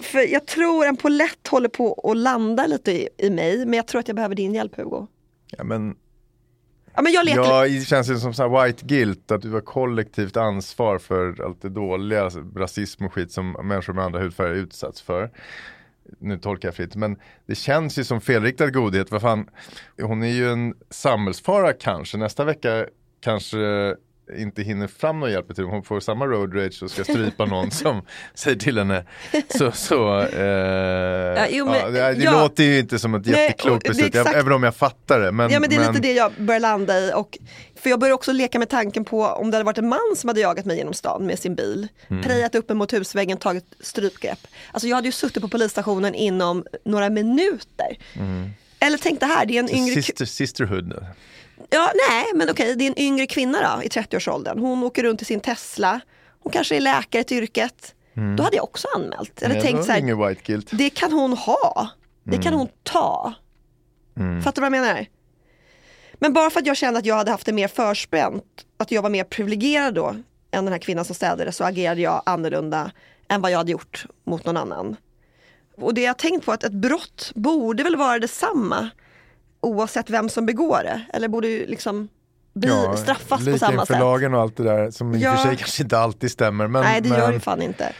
För 0.00 0.32
jag 0.32 0.46
tror 0.46 0.86
en 0.86 0.96
polett 0.96 1.48
håller 1.48 1.68
på 1.68 2.10
att 2.10 2.16
landa 2.16 2.66
lite 2.66 2.92
i, 2.92 3.08
i 3.18 3.30
mig, 3.30 3.66
men 3.66 3.74
jag 3.74 3.86
tror 3.86 4.00
att 4.00 4.08
jag 4.08 4.14
behöver 4.14 4.34
din 4.34 4.54
hjälp 4.54 4.76
Hugo. 4.76 5.06
Ja, 5.50 5.64
men 5.64 5.96
Ja, 6.94 7.02
men 7.02 7.12
jag 7.12 7.24
letar 7.24 7.42
Ja, 7.42 7.62
det 7.62 7.86
känns 7.86 8.10
ju 8.10 8.18
som 8.18 8.34
så 8.34 8.48
här 8.48 8.64
white 8.66 8.86
guilt, 8.86 9.30
att 9.30 9.42
du 9.42 9.50
har 9.50 9.60
kollektivt 9.60 10.36
ansvar 10.36 10.98
för 10.98 11.44
allt 11.44 11.62
det 11.62 11.68
dåliga, 11.68 12.24
alltså 12.24 12.40
rasism 12.56 13.04
och 13.04 13.12
skit 13.12 13.32
som 13.32 13.52
människor 13.52 13.92
med 13.92 14.04
andra 14.04 14.20
hudfärger 14.20 14.54
utsatts 14.54 15.02
för. 15.02 15.30
Nu 16.18 16.38
tolkar 16.38 16.68
jag 16.68 16.74
fritt, 16.74 16.96
men 16.96 17.16
det 17.46 17.54
känns 17.54 17.98
ju 17.98 18.04
som 18.04 18.20
felriktad 18.20 18.70
godhet. 18.70 19.10
Vad 19.10 19.20
fan, 19.20 19.48
hon 20.02 20.22
är 20.22 20.32
ju 20.32 20.52
en 20.52 20.74
samhällsfara 20.90 21.72
kanske. 21.72 22.18
Nästa 22.18 22.44
vecka 22.44 22.86
kanske 23.20 23.58
inte 24.36 24.62
hinner 24.62 24.86
fram 24.86 25.20
någon 25.20 25.30
hjälp 25.30 25.54
till 25.54 25.64
Hon 25.64 25.82
får 25.82 26.00
samma 26.00 26.26
road 26.26 26.54
rage 26.56 26.82
och 26.82 26.90
ska 26.90 27.04
strypa 27.04 27.44
någon 27.44 27.70
som 27.70 28.02
säger 28.34 28.56
till 28.56 28.78
henne. 28.78 29.04
Så, 29.48 29.72
så 29.72 30.20
eh, 30.20 31.46
jo, 31.50 31.64
men- 31.66 31.94
ja, 31.94 32.12
det, 32.12 32.12
ja. 32.22 32.42
låter 32.42 32.64
ju 32.64 32.78
inte 32.78 32.98
som 32.98 33.14
ett 33.14 33.26
Nej, 33.26 33.42
jätteklokt 33.42 33.88
beslut, 33.88 34.14
jag, 34.14 34.34
även 34.34 34.52
om 34.52 34.62
jag 34.62 34.74
fattar 34.76 35.20
det. 35.20 35.32
Men, 35.32 35.50
ja 35.50 35.60
men 35.60 35.70
det 35.70 35.76
är 35.76 35.88
lite 35.92 36.02
det 36.02 36.12
jag 36.12 36.32
börjar 36.38 36.60
landa 36.60 36.98
i. 36.98 37.12
Och, 37.14 37.38
för 37.76 37.90
jag 37.90 38.00
börjar 38.00 38.14
också 38.14 38.32
leka 38.32 38.58
med 38.58 38.68
tanken 38.68 39.04
på 39.04 39.24
om 39.26 39.50
det 39.50 39.56
hade 39.56 39.64
varit 39.64 39.78
en 39.78 39.88
man 39.88 40.16
som 40.16 40.28
hade 40.28 40.40
jagat 40.40 40.64
mig 40.64 40.76
genom 40.76 40.94
stan 40.94 41.26
med 41.26 41.38
sin 41.38 41.54
bil, 41.54 41.88
Mm. 42.08 42.22
prejat 42.22 42.54
upp 42.54 42.68
mig 42.68 42.76
mot 42.76 42.92
husväggen, 42.92 43.36
tagit 43.38 43.64
strypgrepp. 43.80 44.38
Alltså 44.72 44.88
jag 44.88 44.96
hade 44.96 45.08
ju 45.08 45.12
suttit 45.12 45.42
på 45.42 45.48
polisstationen 45.48 46.14
inom 46.14 46.64
några 46.84 47.10
minuter. 47.10 47.98
Eller 48.80 48.98
tänk 48.98 49.20
det 49.20 49.26
här, 49.26 49.46
det 49.46 49.54
är 49.56 49.58
en 49.58 49.70
yngre... 49.70 49.94
Sister, 49.94 50.24
sisterhood. 50.24 50.94
Ja, 51.70 51.92
nej, 52.08 52.24
men 52.34 52.50
okej, 52.50 52.74
det 52.76 52.84
är 52.84 52.88
en 52.88 52.98
yngre 52.98 53.26
kvinna 53.26 53.76
då, 53.76 53.82
i 53.82 53.88
30-årsåldern. 53.88 54.58
Hon 54.58 54.82
åker 54.82 55.02
runt 55.02 55.22
i 55.22 55.24
sin 55.24 55.40
Tesla. 55.40 56.00
Hon 56.42 56.52
kanske 56.52 56.76
är 56.76 56.80
läkare 56.80 57.24
till 57.24 57.36
yrket. 57.42 57.94
Då 58.36 58.42
hade 58.42 58.56
jag 58.56 58.64
också 58.64 58.88
anmält. 58.96 59.32
Jag 59.40 59.48
hade 59.48 59.60
Nej, 59.60 59.72
tänkt 59.72 59.84
så 59.84 59.92
här, 59.92 60.76
det 60.76 60.90
kan 60.90 61.12
hon 61.12 61.32
ha. 61.32 61.88
Det 62.24 62.38
kan 62.42 62.54
hon 62.54 62.68
ta. 62.82 63.32
Fattar 64.44 64.62
du 64.62 64.68
vad 64.70 64.78
jag 64.78 64.84
menar? 64.86 65.06
Men 66.14 66.32
bara 66.32 66.50
för 66.50 66.60
att 66.60 66.66
jag 66.66 66.76
kände 66.76 66.98
att 66.98 67.06
jag 67.06 67.14
hade 67.14 67.30
haft 67.30 67.46
det 67.46 67.52
mer 67.52 67.68
förspänt, 67.68 68.44
att 68.76 68.90
jag 68.90 69.02
var 69.02 69.10
mer 69.10 69.24
privilegierad 69.24 69.94
då 69.94 70.08
än 70.50 70.64
den 70.64 70.72
här 70.72 70.78
kvinnan 70.78 71.04
som 71.04 71.14
städade 71.14 71.52
så 71.52 71.64
agerade 71.64 72.00
jag 72.00 72.22
annorlunda 72.26 72.90
än 73.28 73.40
vad 73.40 73.50
jag 73.50 73.58
hade 73.58 73.72
gjort 73.72 74.06
mot 74.26 74.44
någon 74.44 74.56
annan. 74.56 74.96
Och 75.76 75.94
det 75.94 76.00
jag 76.00 76.18
tänkt 76.18 76.44
på 76.44 76.52
att 76.52 76.64
ett 76.64 76.72
brott 76.72 77.32
borde 77.34 77.82
väl 77.82 77.96
vara 77.96 78.18
detsamma 78.18 78.90
oavsett 79.60 80.10
vem 80.10 80.28
som 80.28 80.46
begår 80.46 80.80
det. 80.82 81.00
Eller 81.12 81.28
borde 81.28 81.48
ju 81.48 81.66
liksom 81.66 82.08
bli, 82.54 82.70
straffas 82.96 83.44
på 83.44 83.58
samma 83.58 83.86
sätt. 83.86 83.98
lagen 83.98 84.34
och 84.34 84.40
allt 84.40 84.56
det 84.56 84.62
där 84.62 84.90
som 84.90 85.14
i 85.14 85.18
och 85.18 85.20
Ja. 85.22 85.36
för 85.36 85.48
sig 85.48 85.56
kanske 85.56 85.82
inte 85.82 85.98
alltid 85.98 86.30
stämmer. 86.30 86.66
Men, 86.66 86.82
Nej 86.82 87.00
det 87.00 87.08
men, 87.08 87.18
gör 87.18 87.32
det 87.32 87.40
fan 87.40 87.62
inte. 87.62 87.92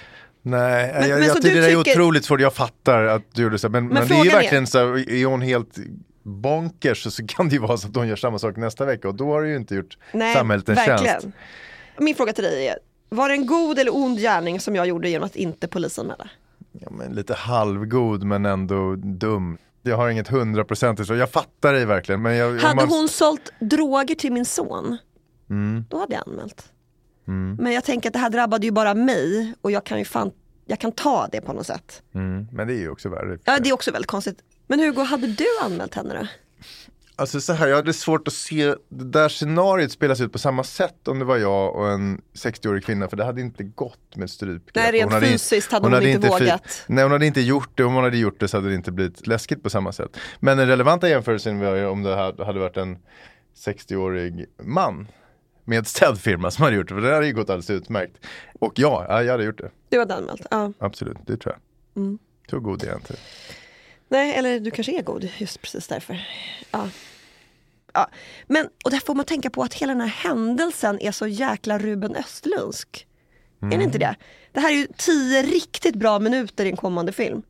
Nej, 0.42 0.92
Men- 0.92 1.08
jag, 1.08 1.18
men 1.18 1.28
jag 1.28 1.42
tycker 1.42 1.60
det 1.60 1.66
är 1.72 1.76
tycker- 1.76 1.90
otroligt 2.00 2.24
svårt, 2.24 2.40
jag 2.40 2.54
fattar 2.54 3.02
att 3.04 3.22
du 3.34 3.42
gjorde 3.42 3.58
så. 3.58 3.68
Men, 3.68 3.86
men, 3.88 3.94
det 3.94 4.00
är 4.00 4.02
ju 4.02 4.08
frågan 4.08 4.26
är- 4.26 4.32
verkligen 4.32 4.66
så, 4.66 4.78
här, 4.78 5.10
är 5.10 5.26
hon 5.26 5.40
helt 5.42 5.76
bonkers 6.22 7.02
så, 7.02 7.10
så 7.10 7.26
kan 7.26 7.48
det 7.48 7.54
ju 7.54 7.60
vara 7.60 7.76
så 7.76 7.88
att 7.88 7.96
hon 7.96 8.08
gör 8.08 8.16
samma 8.16 8.38
sak 8.38 8.56
nästa 8.56 8.84
vecka 8.84 9.08
och 9.08 9.14
då 9.14 9.32
har 9.32 9.42
du 9.42 9.48
ju 9.50 9.56
inte 9.56 9.74
gjort 9.74 9.98
Nej, 10.12 10.34
samhället 10.34 10.68
en 10.68 10.74
verkligen. 10.74 11.04
tjänst. 11.04 11.26
Min 11.98 12.14
fråga 12.14 12.32
till 12.32 12.44
dig 12.44 12.66
är, 12.68 12.78
var 13.08 13.28
det 13.28 13.34
en 13.34 13.46
god 13.46 13.78
eller 13.78 13.96
ond 13.96 14.18
gärning 14.18 14.60
som 14.60 14.76
jag 14.76 14.86
gjorde 14.86 15.08
genom 15.08 15.26
att 15.26 15.36
inte 15.36 15.68
polisanmäla? 15.68 16.28
Ja, 16.72 16.88
men 16.90 17.12
lite 17.12 17.34
halvgod 17.34 18.22
men 18.24 18.46
ändå 18.46 18.94
dum. 18.96 19.58
Jag 19.82 19.96
har 19.96 20.08
inget 20.10 20.28
hundraprocentigt 20.28 21.08
så, 21.08 21.14
jag 21.14 21.30
fattar 21.30 21.72
dig 21.72 21.84
verkligen. 21.84 22.22
Men 22.22 22.36
jag, 22.36 22.58
Hade 22.58 22.74
man- 22.74 22.88
hon 22.88 23.08
sålt 23.08 23.52
droger 23.60 24.14
till 24.14 24.32
min 24.32 24.44
son, 24.44 24.96
Mm. 25.50 25.84
då 25.88 25.98
hade 25.98 26.14
jag 26.14 26.22
anmält. 26.28 26.72
Men 27.58 27.72
jag 27.72 27.84
tänker 27.84 28.08
att 28.08 28.12
det 28.12 28.18
här 28.18 28.30
drabbade 28.30 28.66
ju 28.66 28.72
bara 28.72 28.94
mig 28.94 29.54
och 29.60 29.70
jag 29.70 29.84
kan 29.84 29.98
ju 29.98 30.04
fan, 30.04 30.30
jag 30.66 30.78
kan 30.78 30.92
ta 30.92 31.28
det 31.32 31.40
på 31.40 31.52
något 31.52 31.66
sätt. 31.66 32.02
Mm, 32.14 32.46
men 32.52 32.66
det 32.68 32.74
är 32.74 32.78
ju 32.78 32.90
också 32.90 33.08
värre. 33.08 33.38
Ja 33.44 33.58
det 33.58 33.68
är 33.68 33.72
också 33.72 33.90
väldigt 33.92 34.10
konstigt. 34.10 34.38
Men 34.66 34.80
Hugo, 34.80 35.02
hade 35.02 35.26
du 35.26 35.44
anmält 35.62 35.94
henne 35.94 36.14
då? 36.14 36.26
Alltså 37.20 37.40
så 37.40 37.52
här, 37.52 37.68
jag 37.68 37.76
hade 37.76 37.92
svårt 37.92 38.28
att 38.28 38.34
se 38.34 38.66
det 38.88 39.04
där 39.04 39.28
scenariot 39.28 39.92
spelas 39.92 40.20
ut 40.20 40.32
på 40.32 40.38
samma 40.38 40.64
sätt 40.64 41.08
om 41.08 41.18
det 41.18 41.24
var 41.24 41.36
jag 41.36 41.76
och 41.76 41.88
en 41.90 42.20
60-årig 42.34 42.84
kvinna 42.84 43.08
för 43.08 43.16
det 43.16 43.24
hade 43.24 43.40
inte 43.40 43.62
gått 43.64 44.16
med 44.16 44.30
strypgrepp. 44.30 44.74
Nej, 44.74 44.92
rent 44.92 45.04
Hon 45.04 45.12
hade 45.12 45.26
fysiskt 45.26 45.72
hade 45.72 45.88
hon 45.88 46.02
inte 46.06 46.28
fi- 46.28 46.44
vågat. 46.44 46.84
Nej 46.86 47.04
hon 47.04 47.12
hade 47.12 47.26
inte 47.26 47.40
gjort 47.40 47.70
det, 47.74 47.84
om 47.84 47.94
hon 47.94 48.04
hade 48.04 48.16
gjort 48.16 48.40
det 48.40 48.48
så 48.48 48.56
hade 48.56 48.68
det 48.68 48.74
inte 48.74 48.92
blivit 48.92 49.26
läskigt 49.26 49.62
på 49.62 49.70
samma 49.70 49.92
sätt. 49.92 50.16
Men 50.40 50.58
den 50.58 50.68
relevanta 50.68 51.08
jämförelsen 51.08 51.58
var 51.58 51.74
ju 51.74 51.86
om 51.86 52.02
det 52.02 52.16
här 52.16 52.44
hade 52.44 52.60
varit 52.60 52.76
en 52.76 52.98
60-årig 53.66 54.46
man 54.62 55.08
med 55.64 55.86
städfirma 55.86 56.50
som 56.50 56.64
hade 56.64 56.76
gjort 56.76 56.88
det, 56.88 56.94
för 56.94 57.00
det 57.02 57.14
hade 57.14 57.26
ju 57.26 57.32
gått 57.32 57.50
alldeles 57.50 57.70
utmärkt. 57.70 58.16
Och 58.60 58.72
ja, 58.76 59.22
jag 59.22 59.32
hade 59.32 59.44
gjort 59.44 59.58
det, 59.58 59.70
Du 59.88 59.98
hade 59.98 60.14
anmält? 60.14 60.46
Ja. 60.50 60.72
absolut, 60.78 61.16
det 61.26 61.36
tror 61.36 61.54
jag. 61.94 62.02
Mm. 62.02 62.18
Så 62.50 62.60
god 62.60 62.82
är 62.82 62.86
jag 62.88 62.96
inte. 62.96 63.14
Nej, 64.08 64.34
eller 64.34 64.60
du 64.60 64.70
kanske 64.70 64.98
är 64.98 65.02
god 65.02 65.28
just 65.38 65.62
precis 65.62 65.86
därför. 65.88 66.26
Ja. 66.70 66.88
Ja. 67.94 68.10
Men, 68.46 68.68
och 68.84 68.90
där 68.90 68.98
får 68.98 69.14
man 69.14 69.24
tänka 69.24 69.50
på 69.50 69.62
att 69.62 69.74
hela 69.74 69.92
den 69.92 70.00
här 70.00 70.28
händelsen 70.28 71.00
är 71.00 71.12
så 71.12 71.26
jäkla 71.26 71.78
Ruben 71.78 72.16
Östlundsk. 72.16 73.06
Är 73.62 73.78
det 73.78 73.84
inte 73.84 73.98
det? 73.98 74.16
Det 74.52 74.60
här 74.60 74.70
är 74.70 74.76
ju 74.76 74.86
tio 74.96 75.42
riktigt 75.42 75.94
bra 75.94 76.18
minuter 76.18 76.64
i 76.64 76.70
en 76.70 76.76
kommande 76.76 77.12
film. 77.12 77.42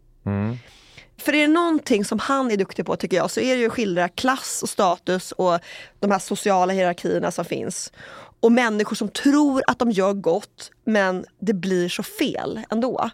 För 1.18 1.34
är 1.34 1.40
det 1.46 1.52
någonting 1.52 2.04
som 2.04 2.18
han 2.18 2.50
är 2.50 2.56
duktig 2.56 2.86
på 2.86 2.96
tycker 2.96 3.16
jag 3.16 3.30
så 3.30 3.40
är 3.40 3.54
det 3.54 3.60
ju 3.60 3.66
att 3.66 3.72
skildra 3.72 4.08
klass 4.08 4.60
och 4.62 4.68
status 4.68 5.32
och 5.32 5.58
de 5.98 6.10
här 6.10 6.18
sociala 6.18 6.72
hierarkierna 6.72 7.30
som 7.30 7.44
finns. 7.44 7.92
Och 8.40 8.52
människor 8.52 8.96
som 8.96 9.08
tror 9.08 9.62
att 9.66 9.78
de 9.78 9.90
gör 9.90 10.12
gott 10.12 10.70
men 10.84 11.24
det 11.38 11.54
blir 11.54 11.88
så 11.88 12.02
fel 12.02 12.60
ändå. 12.70 13.10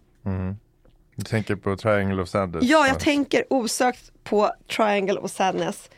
Du 1.17 1.25
tänker 1.25 1.57
på 1.57 1.77
Triangle 1.77 2.23
of 2.23 2.29
Sadness? 2.29 2.65
Ja, 2.65 2.87
jag 2.87 3.01
tänker 3.01 3.45
osökt 3.51 4.13
på 4.25 4.53
Triangle 4.77 5.19
of 5.19 5.31
Sadness. 5.31 5.91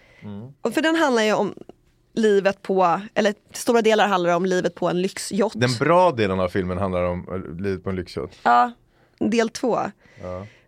Och 0.63 0.75
för 0.75 0.83
den 0.83 0.97
handlar 0.97 1.23
ju 1.23 1.33
om 1.33 1.55
livet 2.15 2.63
på, 2.63 3.01
eller 3.15 3.33
till 3.33 3.61
stora 3.63 3.83
delar 3.83 4.09
handlar 4.09 4.31
det 4.31 4.37
om 4.37 4.47
livet 4.47 4.75
på 4.75 4.89
en 4.89 5.03
lyxyacht. 5.03 5.61
Den 5.61 5.71
bra 5.79 6.13
delen 6.13 6.41
av 6.41 6.49
filmen 6.49 6.79
handlar 6.79 7.03
om 7.03 7.29
eh, 7.29 7.63
livet 7.63 7.85
på 7.85 7.91
en 7.91 7.97
lyxyacht. 7.97 8.39
Ja, 8.43 8.73
del 9.19 9.49
två. 9.49 9.79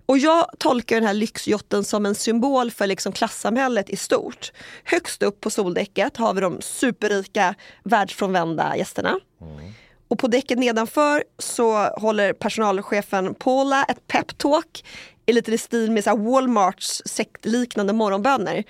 Och 0.07 0.19
jag 0.19 0.47
tolkar 0.59 0.97
den 0.97 1.05
här 1.05 1.15
lyxjotten 1.15 1.85
som 1.85 2.07
en 2.07 2.15
symbol 2.15 2.71
för 2.71 2.87
liksom 2.87 3.13
klassamhället 3.13 3.91
i 3.91 3.97
stort. 3.97 4.53
Högst 4.85 5.23
upp 5.23 5.41
på 5.41 5.51
soldäcket 5.51 6.17
har 6.17 6.35
vi 6.35 6.41
de 6.41 6.61
superrika 6.61 7.55
världsfrånvända 7.85 8.77
gästerna. 8.77 9.19
Och 10.09 10.19
på 10.19 10.27
däcket 10.27 10.59
nedanför 10.59 11.25
så 11.39 11.85
håller 11.85 12.33
personalchefen 12.33 13.35
Paula 13.35 13.85
ett 13.85 14.07
peptalk 14.07 14.85
i 15.31 15.33
lite 15.33 15.53
i 15.53 15.59
stil 15.59 15.91
med 15.91 16.05
så 16.05 16.17
Walmarts 16.17 17.03
sektliknande 17.07 17.93
morgonböner. 17.93 18.65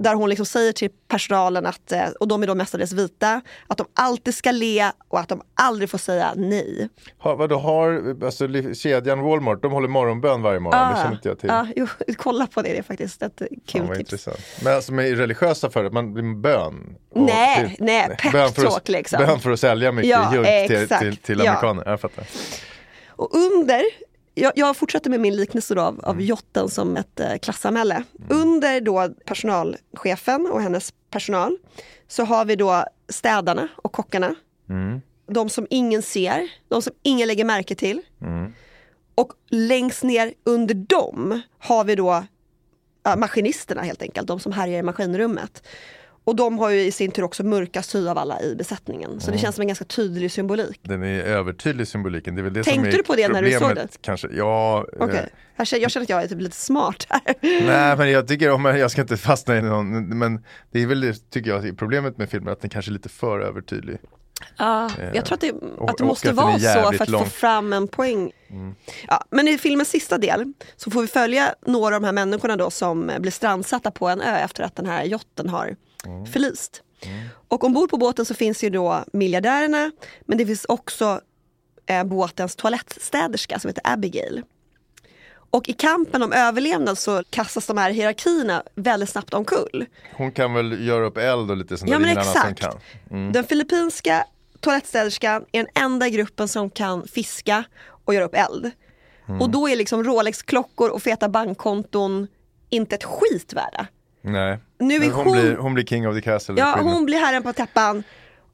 Där 0.00 0.14
hon 0.14 0.28
liksom 0.28 0.46
säger 0.46 0.72
till 0.72 0.90
personalen, 1.08 1.66
att, 1.66 1.92
eh, 1.92 2.04
och 2.20 2.28
de 2.28 2.42
är 2.42 2.46
då 2.46 2.54
mestadels 2.54 2.92
vita, 2.92 3.40
att 3.66 3.78
de 3.78 3.86
alltid 3.94 4.34
ska 4.34 4.50
le 4.50 4.90
och 5.08 5.20
att 5.20 5.28
de 5.28 5.42
aldrig 5.54 5.90
får 5.90 5.98
säga 5.98 6.32
nej. 6.36 6.88
Ha, 7.18 7.34
vadå, 7.34 7.58
har 7.58 8.16
alltså, 8.24 8.48
kedjan 8.74 9.20
Walmart, 9.22 9.62
de 9.62 9.72
håller 9.72 9.88
morgonbön 9.88 10.42
varje 10.42 10.60
morgon, 10.60 10.90
det 10.92 10.96
känner 11.00 11.12
inte 11.14 11.28
jag 11.28 11.38
till. 11.38 11.48
Ja, 11.48 11.66
jo, 11.76 11.86
kolla 12.16 12.46
på 12.46 12.62
det, 12.62 12.68
det 12.68 12.78
är 12.78 12.82
faktiskt 12.82 13.22
ett 13.22 13.38
Fan, 13.38 13.48
kul 13.66 13.82
vad 13.82 13.96
tips. 13.96 14.28
Men 14.64 14.74
alltså 14.76 14.92
med 14.92 15.18
religiösa 15.18 15.70
för 15.70 15.90
man 15.90 16.14
blir 16.14 16.34
bön? 16.34 16.96
Nej, 17.14 17.76
till- 17.76 17.84
nej, 17.86 18.16
pep 18.18 18.32
bön 18.32 18.52
för 18.52 18.62
att- 18.66 18.72
talk, 18.72 18.88
liksom. 18.88 19.18
Bön 19.26 19.40
för 19.40 19.50
att 19.50 19.60
sälja 19.60 19.92
mycket 19.92 20.10
Ja, 20.10 20.34
junk 20.34 20.68
till, 20.68 20.88
till, 20.98 21.16
till 21.16 21.38
Ja. 21.38 21.50
amerikaner, 21.50 21.82
jag 21.86 22.00
fattar. 22.00 22.24
Och 23.08 23.34
under 23.34 23.82
jag, 24.34 24.52
jag 24.56 24.76
fortsätter 24.76 25.10
med 25.10 25.20
min 25.20 25.36
liknelse 25.36 25.74
då 25.74 25.80
av, 25.82 26.00
av 26.00 26.14
Mm. 26.14 26.26
jotten 26.26 26.68
som 26.68 26.96
ett 26.96 27.20
eh, 27.20 27.36
klassamhälle. 27.36 28.04
Under 28.28 28.80
då 28.80 29.08
personalchefen 29.24 30.46
och 30.52 30.62
hennes 30.62 30.94
personal 31.10 31.56
så 32.08 32.24
har 32.24 32.44
vi 32.44 32.56
då 32.56 32.84
städarna 33.08 33.68
och 33.76 33.92
kockarna. 33.92 34.34
Mm. 34.68 35.00
De 35.26 35.48
som 35.48 35.66
ingen 35.70 36.02
ser, 36.02 36.48
de 36.68 36.82
som 36.82 36.92
ingen 37.02 37.28
lägger 37.28 37.44
märke 37.44 37.74
till. 37.74 38.00
Mm. 38.20 38.52
Och 39.14 39.32
längst 39.48 40.02
ner 40.02 40.34
under 40.44 40.74
dem 40.74 41.40
har 41.58 41.84
vi 41.84 41.94
då 41.94 42.24
ja, 43.02 43.16
maskinisterna 43.16 43.82
helt 43.82 44.02
enkelt, 44.02 44.28
de 44.28 44.40
som 44.40 44.52
härjar 44.52 44.78
i 44.78 44.82
maskinrummet. 44.82 45.62
Och 46.24 46.36
de 46.36 46.58
har 46.58 46.70
ju 46.70 46.80
i 46.80 46.92
sin 46.92 47.10
tur 47.10 47.22
också 47.22 47.44
mörkast 47.44 47.94
hy 47.94 48.08
av 48.08 48.18
alla 48.18 48.42
i 48.42 48.54
besättningen. 48.54 49.20
Så 49.20 49.30
det 49.30 49.38
känns 49.38 49.54
som 49.54 49.62
en 49.62 49.68
ganska 49.68 49.84
tydlig 49.84 50.32
symbolik. 50.32 50.80
Den 50.82 51.02
är 51.02 51.22
övertydlig 51.22 51.88
symboliken. 51.88 52.34
Det 52.34 52.40
är 52.40 52.42
väl 52.42 52.52
det 52.52 52.64
Tänkte 52.64 52.80
som 52.80 52.88
är 52.88 52.92
du 52.92 53.02
på 53.02 53.14
det 53.14 53.28
när 53.28 53.42
du 53.42 53.52
såg 53.52 53.60
problemet, 53.60 53.98
Kanske. 54.02 54.28
Ja, 54.32 54.86
eh, 55.00 55.08
känner- 55.64 55.82
jag 55.82 55.90
känner 55.90 56.04
att 56.04 56.08
jag 56.10 56.22
är 56.22 56.28
typ 56.28 56.40
lite 56.40 56.56
smart 56.56 57.06
här. 57.08 57.20
Nej 57.66 57.96
men 57.96 58.10
jag 58.10 58.28
tycker 58.28 58.50
om, 58.50 58.64
jag 58.64 58.90
ska 58.90 59.00
inte 59.00 59.16
fastna 59.16 59.56
i 59.58 59.62
någon, 59.62 60.18
men 60.18 60.44
det 60.70 60.82
är 60.82 60.86
väl 60.86 61.00
det, 61.00 61.30
tycker 61.30 61.50
jag, 61.50 61.78
problemet 61.78 62.18
med 62.18 62.30
filmen, 62.30 62.52
att 62.52 62.60
den 62.60 62.70
kanske 62.70 62.90
är 62.90 62.92
lite 62.92 63.08
för 63.08 63.40
övertydlig. 63.40 63.98
Ja, 64.56 64.90
jag 65.14 65.24
tror 65.24 65.34
att 65.34 65.40
det, 65.40 65.52
att 65.88 65.98
det 65.98 66.04
måste 66.04 66.30
att 66.30 66.36
vara 66.36 66.58
så 66.58 66.92
för 66.92 67.02
att 67.02 67.06
få 67.06 67.12
lång. 67.12 67.26
fram 67.26 67.72
en 67.72 67.88
poäng. 67.88 68.32
Ja, 69.08 69.24
men 69.30 69.48
i 69.48 69.58
filmens 69.58 69.88
sista 69.88 70.18
del 70.18 70.52
så 70.76 70.90
får 70.90 71.00
vi 71.00 71.06
följa 71.06 71.54
några 71.66 71.96
av 71.96 72.00
de 72.02 72.06
här 72.06 72.12
människorna 72.12 72.56
då 72.56 72.70
som 72.70 73.10
blir 73.18 73.30
strandsatta 73.30 73.90
på 73.90 74.08
en 74.08 74.20
ö 74.20 74.36
efter 74.36 74.62
att 74.64 74.76
den 74.76 74.86
här 74.86 75.04
jotten 75.04 75.48
har 75.48 75.76
förlist. 76.32 76.82
Och 77.48 77.64
ombord 77.64 77.90
på 77.90 77.96
båten 77.96 78.24
så 78.24 78.34
finns 78.34 78.64
ju 78.64 78.70
då 78.70 79.04
miljardärerna 79.12 79.90
men 80.20 80.38
det 80.38 80.46
finns 80.46 80.64
också 80.64 81.20
eh, 81.86 82.04
båtens 82.04 82.56
toalettstäderska 82.56 83.58
som 83.58 83.68
heter 83.68 83.82
Abigail. 83.92 84.42
Och 85.50 85.68
i 85.68 85.72
kampen 85.72 86.22
om 86.22 86.32
överlevnad 86.32 86.98
så 86.98 87.22
kastas 87.30 87.66
de 87.66 87.78
här 87.78 87.90
hierarkierna 87.90 88.62
väldigt 88.74 89.08
snabbt 89.08 89.34
omkull. 89.34 89.86
Hon 90.16 90.32
kan 90.32 90.54
väl 90.54 90.86
göra 90.86 91.04
upp 91.04 91.18
eld 91.18 91.50
och 91.50 91.56
lite 91.56 91.76
sånt 91.78 91.90
Ja 91.90 91.98
där, 91.98 92.06
men 92.06 92.18
exakt. 92.18 92.60
kan. 92.60 93.32
Den 93.32 93.44
filippinska 93.44 94.24
toalettstäderskan 94.60 95.44
är 95.52 95.58
den 95.64 95.84
enda 95.84 96.08
gruppen 96.08 96.48
som 96.48 96.70
kan 96.70 97.08
fiska 97.08 97.64
och 98.04 98.14
göra 98.14 98.24
upp 98.24 98.34
eld. 98.34 98.70
Och 99.40 99.50
då 99.50 99.68
är 99.68 99.76
liksom 99.76 100.04
Rolex-klockor 100.04 100.90
och 100.90 101.02
feta 101.02 101.28
bankkonton 101.28 102.26
inte 102.68 102.94
ett 102.94 103.04
skit 103.04 103.52
värda. 103.52 103.86
Nej, 104.22 104.58
Nu 104.78 104.94
är 104.94 105.10
hon, 105.10 105.24
hon- 105.26 105.32
blir, 105.32 105.56
hon 105.56 105.74
blir 105.74 105.84
king 105.84 106.08
of 106.08 106.14
the 106.16 106.20
castle. 106.22 106.54
Ja, 106.58 106.78
hon 106.82 107.04
blir 107.04 107.18
herren 107.18 107.42
på 107.42 107.52
täppan. 107.52 108.02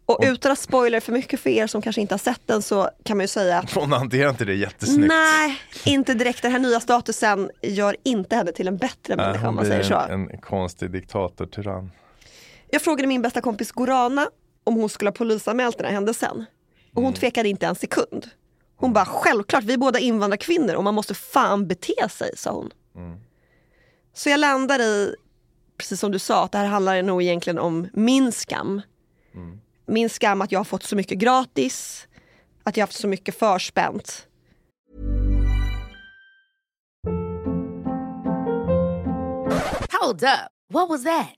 Och 0.07 0.19
utan 0.23 0.53
att 0.53 0.59
spoila 0.59 1.01
för 1.01 1.13
mycket 1.13 1.41
för 1.41 1.51
er 1.51 1.67
som 1.67 1.83
kanske 1.83 2.01
inte 2.01 2.15
har 2.15 2.19
sett 2.19 2.41
den 2.47 2.63
så 2.63 2.91
kan 3.05 3.17
man 3.17 3.25
ju 3.25 3.29
säga 3.29 3.59
att 3.59 3.73
hon 3.73 3.93
hanterar 3.93 4.31
inte 4.31 4.45
det 4.45 4.55
jättesnyggt. 4.55 5.09
nej, 5.09 5.61
inte 5.85 6.15
direkt. 6.15 6.43
Den 6.43 6.53
här 6.53 6.59
nya 6.59 6.81
statusen 6.81 7.51
gör 7.63 7.97
inte 8.03 8.37
henne 8.37 8.53
till 8.53 8.69
en 8.69 8.77
bättre 8.77 9.17
Nej, 9.17 9.27
människa 9.27 9.49
om 9.49 9.55
man 9.55 9.65
säger 9.67 9.83
så. 9.83 9.95
en, 9.95 10.31
en 10.31 10.39
konstig 10.41 10.91
diktator-tyrann. 10.91 11.91
Jag 12.71 12.83
frågade 12.83 13.09
min 13.09 13.23
bästa 13.23 13.41
kompis 13.41 13.73
Gorana 13.73 14.29
om 14.65 14.75
hon 14.75 14.89
skulle 14.89 15.09
ha 15.11 15.15
polisanmält 15.15 15.77
den 15.77 15.87
här 15.87 15.93
händelsen. 15.95 16.45
Och 16.95 17.03
hon 17.03 17.13
tvekade 17.15 17.49
inte 17.49 17.67
en 17.67 17.75
sekund. 17.75 18.27
Hon 18.77 18.93
bara, 18.93 19.05
självklart, 19.05 19.65
vi 19.65 19.73
är 19.73 19.79
båda 19.79 19.99
invandrarkvinnor 19.99 20.75
och 20.75 20.85
man 20.85 20.95
måste 20.95 21.15
fan 21.15 21.67
bete 21.69 22.09
sig, 22.11 22.31
sa 22.37 22.51
hon. 22.53 22.71
Så 24.15 24.29
jag 24.29 24.41
landar 24.41 24.79
i, 24.81 25.15
precis 25.79 26.01
som 26.01 26.13
du 26.13 26.19
sa, 26.19 26.45
att 26.45 26.53
det 26.53 26.59
här 26.59 26.67
handlar 26.67 27.03
nog 27.03 27.23
egentligen 27.23 27.59
om 27.59 27.89
min 27.93 28.33
skam. 28.33 28.83
Min 29.87 30.11
skam 30.11 30.43
att 30.43 30.53
jag 30.53 30.59
har 30.59 30.65
fått 30.65 30.83
så 30.83 30.97
mycket 30.97 31.19
gratis, 31.19 32.07
att 32.63 32.77
jag 32.77 32.83
har 32.83 32.87
haft 32.87 33.01
så 33.01 33.09
mycket 33.09 33.39
förspänt. 33.39 34.27
Hold 40.01 40.23
up. 40.23 40.51
What 40.73 40.89
was 40.89 41.05
that? 41.05 41.38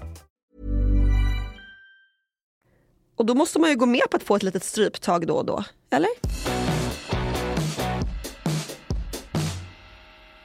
Och 3.21 3.27
då 3.27 3.35
måste 3.35 3.59
man 3.59 3.69
ju 3.69 3.75
gå 3.75 3.85
med 3.85 4.01
på 4.11 4.17
att 4.17 4.23
få 4.23 4.35
ett 4.35 4.43
litet 4.43 4.63
stryptag 4.63 5.27
då 5.27 5.35
och 5.35 5.45
då, 5.45 5.63
eller? 5.89 6.09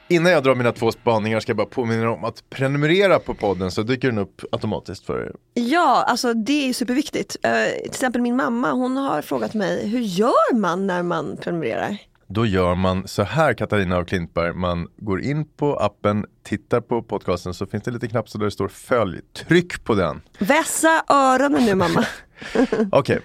Innan 0.07 0.31
jag 0.31 0.43
drar 0.43 0.55
mina 0.55 0.71
två 0.71 0.91
spaningar 0.91 1.39
ska 1.39 1.49
jag 1.49 1.57
bara 1.57 1.67
påminna 1.67 2.09
om 2.09 2.23
att 2.23 2.49
prenumerera 2.49 3.19
på 3.19 3.33
podden 3.33 3.71
så 3.71 3.83
dyker 3.83 4.07
den 4.07 4.17
upp 4.17 4.41
automatiskt 4.51 5.05
för 5.05 5.21
er. 5.21 5.31
Ja, 5.53 6.03
alltså 6.07 6.33
det 6.33 6.69
är 6.69 6.73
superviktigt. 6.73 7.37
Eh, 7.43 7.51
till 7.81 7.89
exempel 7.89 8.21
min 8.21 8.35
mamma, 8.35 8.71
hon 8.71 8.97
har 8.97 9.21
frågat 9.21 9.53
mig, 9.53 9.87
hur 9.87 9.99
gör 9.99 10.55
man 10.55 10.87
när 10.87 11.03
man 11.03 11.37
prenumererar? 11.37 11.97
Då 12.29 12.45
gör 12.45 12.75
man 12.75 13.07
så 13.07 13.23
här 13.23 13.53
Katarina 13.53 13.97
och 13.97 14.07
Klintberg. 14.07 14.53
Man 14.53 14.87
går 14.97 15.21
in 15.21 15.45
på 15.45 15.75
appen, 15.75 16.25
tittar 16.43 16.81
på 16.81 17.01
podcasten 17.01 17.53
så 17.53 17.65
finns 17.65 17.83
det 17.83 17.89
en 17.89 17.93
liten 17.93 18.09
knapp 18.09 18.29
så 18.29 18.37
där 18.37 18.45
det 18.45 18.51
står 18.51 18.67
följ. 18.67 19.19
Tryck 19.33 19.83
på 19.83 19.95
den. 19.95 20.21
Vässa 20.39 21.03
öronen 21.09 21.65
nu 21.65 21.75
mamma. 21.75 22.05
Okej, 22.91 23.19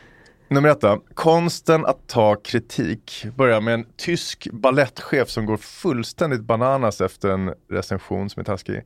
nummer 0.48 0.68
ett 0.68 0.80
då. 0.80 1.02
Konsten 1.14 1.86
att 1.86 2.08
ta 2.08 2.34
kritik. 2.34 3.26
Börjar 3.36 3.60
med 3.60 3.74
en 3.74 3.86
tysk 3.96 4.48
ballettchef 4.52 5.28
som 5.28 5.46
går 5.46 5.56
fullständigt 5.56 6.40
bananas 6.40 7.00
efter 7.00 7.28
en 7.28 7.54
recension 7.70 8.30
som 8.30 8.40
är 8.40 8.44
taskig. 8.44 8.82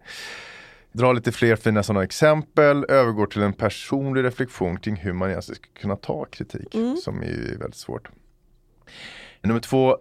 Drar 0.92 1.14
lite 1.14 1.32
fler 1.32 1.56
fina 1.56 1.82
sådana 1.82 2.04
exempel, 2.04 2.84
övergår 2.88 3.26
till 3.26 3.42
en 3.42 3.52
personlig 3.52 4.24
reflektion 4.24 4.80
kring 4.80 4.96
hur 4.96 5.12
man 5.12 5.30
egentligen 5.30 5.56
ska 5.56 5.80
kunna 5.80 5.96
ta 5.96 6.24
kritik, 6.24 6.76
som 7.04 7.22
är 7.22 7.58
väldigt 7.58 7.74
svårt. 7.74 8.08
Nummer 9.42 9.60
två, 9.60 9.98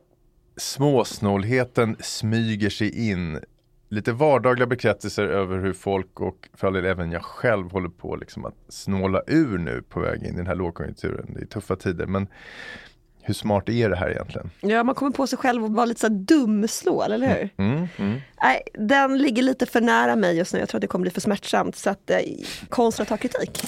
småsnålheten 0.57 1.95
smyger 1.99 2.69
sig 2.69 3.09
in. 3.09 3.39
Lite 3.89 4.11
vardagliga 4.11 4.67
bekräftelser 4.67 5.23
över 5.23 5.57
hur 5.57 5.73
folk 5.73 6.19
och 6.19 6.49
för 6.53 6.67
all 6.67 6.73
del 6.73 6.85
även 6.85 7.11
jag 7.11 7.23
själv 7.23 7.71
håller 7.71 7.89
på 7.89 8.15
liksom 8.15 8.45
att 8.45 8.55
snåla 8.69 9.21
ur 9.27 9.57
nu 9.57 9.83
på 9.89 9.99
väg 9.99 10.23
in 10.23 10.33
i 10.33 10.37
den 10.37 10.47
här 10.47 10.55
lågkonjunkturen. 10.55 11.33
Det 11.33 11.41
är 11.41 11.45
tuffa 11.45 11.75
tider 11.75 12.05
men 12.05 12.27
hur 13.27 13.33
smart 13.33 13.69
är 13.69 13.89
det 13.89 13.95
här 13.95 14.09
egentligen? 14.09 14.51
Ja, 14.59 14.83
man 14.83 14.95
kommer 14.95 15.11
på 15.11 15.27
sig 15.27 15.37
själv 15.37 15.63
och 15.63 15.71
vara 15.71 15.85
lite 15.85 15.99
så 15.99 16.07
här 16.07 16.15
dumslål, 16.15 17.11
eller 17.11 17.27
hur? 17.27 17.49
Mm, 17.57 17.87
mm. 17.97 18.21
Nej, 18.41 18.61
den 18.73 19.17
ligger 19.17 19.43
lite 19.43 19.65
för 19.65 19.81
nära 19.81 20.15
mig 20.15 20.37
just 20.37 20.53
nu. 20.53 20.59
Jag 20.59 20.69
tror 20.69 20.77
att 20.77 20.81
det 20.81 20.87
kommer 20.87 21.01
bli 21.01 21.11
för 21.11 21.21
smärtsamt. 21.21 21.75
Så 21.75 21.89
att 21.89 22.09
eh, 22.09 22.17
konsten 22.69 23.03
att 23.03 23.09
ta 23.09 23.17
kritik. 23.17 23.63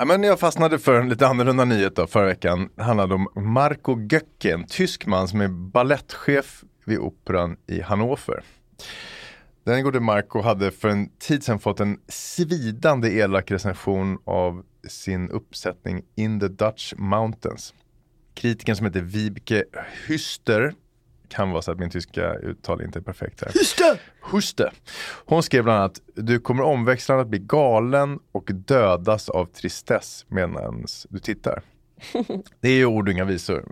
Ja, 0.00 0.06
men 0.06 0.22
jag 0.22 0.40
fastnade 0.40 0.78
för 0.78 1.00
en 1.00 1.08
lite 1.08 1.26
annorlunda 1.26 1.64
nyhet 1.64 1.96
då, 1.96 2.06
förra 2.06 2.26
veckan. 2.26 2.68
Det 2.76 2.82
handlade 2.82 3.14
om 3.14 3.28
Marco 3.34 4.00
Göcke, 4.00 4.54
en 4.54 4.66
tysk 4.66 5.06
man 5.06 5.28
som 5.28 5.40
är 5.40 5.48
ballettchef 5.48 6.64
vid 6.84 6.98
operan 6.98 7.56
i 7.66 7.80
Hannover. 7.80 8.42
Den 9.64 9.82
gode 9.84 10.00
Marco 10.00 10.40
hade 10.40 10.70
för 10.70 10.88
en 10.88 11.08
tid 11.18 11.44
sedan 11.44 11.58
fått 11.58 11.80
en 11.80 11.98
svidande 12.08 13.08
elak 13.08 13.50
recension 13.50 14.18
av 14.24 14.62
sin 14.88 15.30
uppsättning 15.30 16.02
In 16.16 16.40
the 16.40 16.48
Dutch 16.48 16.94
Mountains. 16.96 17.74
Kritiken 18.34 18.76
som 18.76 18.86
heter 18.86 19.00
Vibeke 19.00 19.64
Hüster 20.06 20.74
kan 21.30 21.50
vara 21.50 21.62
så 21.62 21.72
att 21.72 21.78
min 21.78 21.90
tyska 21.90 22.34
uttal 22.34 22.82
inte 22.82 22.98
är 22.98 23.02
perfekt 23.02 23.40
här. 23.44 23.48
Hüster! 23.52 23.98
Hüster. 24.32 24.70
Hon 25.26 25.42
skrev 25.42 25.64
bland 25.64 25.78
annat 25.78 26.00
Du 26.14 26.40
kommer 26.40 26.62
omväxlande 26.62 27.22
att 27.22 27.28
bli 27.28 27.38
galen 27.38 28.18
och 28.32 28.50
dödas 28.52 29.28
av 29.28 29.44
tristess 29.46 30.24
medan 30.28 30.84
du 31.08 31.18
tittar. 31.18 31.62
Det 32.60 32.68
är 32.68 32.72
ju 32.74 32.86
ord 32.86 33.08
och 33.08 33.12
inga 33.12 33.24
visor. 33.24 33.64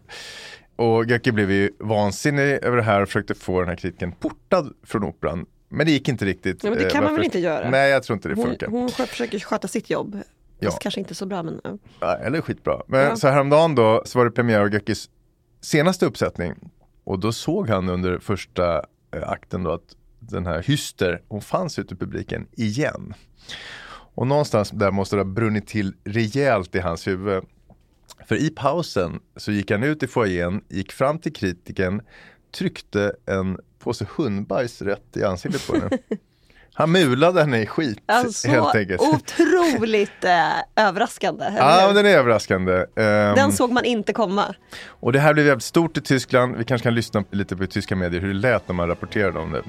Och 0.77 1.05
Göcke 1.05 1.33
blev 1.33 1.51
ju 1.51 1.71
vansinnig 1.79 2.43
över 2.65 2.77
det 2.77 2.83
här 2.83 3.03
och 3.03 3.09
försökte 3.09 3.35
få 3.35 3.61
den 3.61 3.69
här 3.69 3.77
kritiken 3.77 4.13
portad 4.13 4.73
från 4.87 5.05
operan. 5.05 5.47
Men 5.69 5.87
det 5.87 5.93
gick 5.93 6.09
inte 6.09 6.25
riktigt. 6.25 6.65
Ja, 6.65 6.71
men 6.71 6.79
det 6.79 6.85
eh, 6.85 6.91
kan 6.91 6.99
man 6.99 7.05
varför- 7.05 7.17
väl 7.17 7.25
inte 7.25 7.39
göra? 7.39 7.71
Nej, 7.71 7.91
jag 7.91 8.03
tror 8.03 8.15
inte 8.17 8.29
det 8.29 8.37
funkar. 8.37 8.67
hon 8.67 8.89
försöker 8.91 9.39
sköta 9.39 9.69
sitt 9.69 9.91
jobb. 9.91 10.19
Ja. 10.61 10.71
Kanske 10.71 11.01
inte 11.01 11.15
så 11.15 11.27
bra 11.27 11.43
men. 11.43 11.61
Ja, 12.01 12.17
eller 12.17 12.41
skitbra. 12.41 12.83
Men 12.87 13.01
Ja. 13.01 13.17
så 13.17 13.29
häromdagen 13.29 13.75
då 13.75 14.03
så 14.05 14.19
var 14.19 14.25
det 14.25 14.31
premiär 14.31 14.61
av 14.61 14.73
Göckes 14.75 15.09
senaste 15.61 16.07
uppsättning. 16.07 16.55
Och 17.09 17.19
då 17.19 17.33
såg 17.33 17.69
han 17.69 17.89
under 17.89 18.19
första 18.19 18.77
eh, 19.15 19.29
akten 19.29 19.63
då 19.63 19.73
att 19.73 19.97
den 20.19 20.47
här 20.47 20.63
Hyster, 20.63 21.23
hon 21.29 21.41
fanns 21.41 21.79
ute 21.79 21.95
i 21.95 21.97
publiken 21.97 22.47
igen. 22.53 23.15
Och 24.15 24.27
någonstans 24.27 24.71
där 24.71 24.91
måste 24.91 25.17
det 25.17 25.23
ha 25.23 25.31
brunnit 25.31 25.67
till 25.67 25.95
rejält 26.05 26.75
i 26.75 26.79
hans 26.79 27.07
huvud. 27.07 27.45
För 28.27 28.37
i 28.37 28.51
pausen 28.51 29.21
så 29.37 29.53
gick 29.53 29.71
han 29.71 29.83
ut 29.83 30.03
i 30.03 30.07
foajén, 30.07 30.65
gick 30.69 30.93
fram 30.93 31.19
till 31.19 31.33
kritiken, 31.33 32.03
tryckte 32.51 33.13
en 33.27 33.59
påse 33.79 34.07
hundbajs 34.17 34.83
rätt 34.83 35.17
i 35.17 35.25
ansiktet 35.25 35.67
på 35.67 35.75
henne. 35.75 35.91
Han 36.79 36.93
mulade 36.93 37.41
henne 37.41 37.61
i 37.63 37.67
skit 37.67 37.99
Alltså, 38.07 38.49
helt 38.49 38.75
enkelt. 38.75 39.01
otroligt 39.01 40.25
eh, 40.25 40.87
överraskande. 40.87 41.45
Ja, 41.57 41.83
men 41.87 41.95
den 41.95 42.07
är 42.07 42.19
överraskande. 42.19 42.73
Ehm, 42.75 43.35
Den 43.35 43.53
såg 43.53 43.73
man 43.73 43.85
inte 43.85 44.13
komma. 44.13 44.55
Och 44.89 45.13
det 45.13 45.19
här 45.21 45.35
blev 45.35 45.47
väldigt 45.47 45.65
stort 45.65 45.97
i 45.97 46.01
Tyskland. 46.01 46.57
Vi 46.57 46.65
kanske 46.65 46.83
kan 46.83 46.95
lyssna 46.95 47.25
lite 47.31 47.57
på 47.57 47.67
tyska 47.67 47.97
medier 47.97 48.21
hur 48.21 48.29
det 48.29 48.35
lät 48.35 48.69
när 48.69 48.75
man 48.75 48.89
rapporterade 48.89 49.39
om 49.39 49.53
det. 49.53 49.63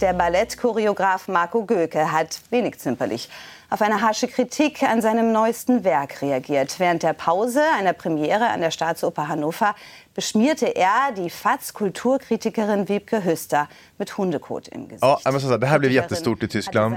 Der 0.00 0.12
Ballettchoreograf 0.12 1.28
Marco 1.28 1.66
Göke 1.70 2.02
hat 2.02 2.40
wenig 2.50 2.74
zimperlich 2.80 3.28
auf 3.70 3.82
eine 3.82 4.00
harsche 4.00 4.28
Kritik 4.28 4.82
an 4.82 5.00
seinem 5.00 5.32
neuesten 5.32 5.84
Werk 5.84 6.22
reagiert. 6.22 6.78
Während 6.78 7.02
der 7.02 7.12
Pause 7.12 7.62
einer 7.78 7.92
Premiere 7.92 8.48
an 8.50 8.60
der 8.60 8.70
Staatsoper 8.70 9.28
Hannover 9.28 9.74
beschmierte 10.14 10.66
er 10.66 11.12
die 11.16 11.30
FAZ-Kulturkritikerin 11.30 12.88
Wiebke 12.88 13.24
Hüster 13.24 13.68
mit 13.98 14.16
Hundekot 14.16 14.68
im 14.68 14.88
Gesicht. 14.88 15.02
Ja, 15.02 15.30
men 15.30 15.40
som 15.40 15.50
sagt, 15.50 15.62
det 15.62 15.66
här 15.66 15.78
blev 15.78 15.92
jättestort 15.92 16.42
i 16.42 16.48
Tyskland. 16.48 16.96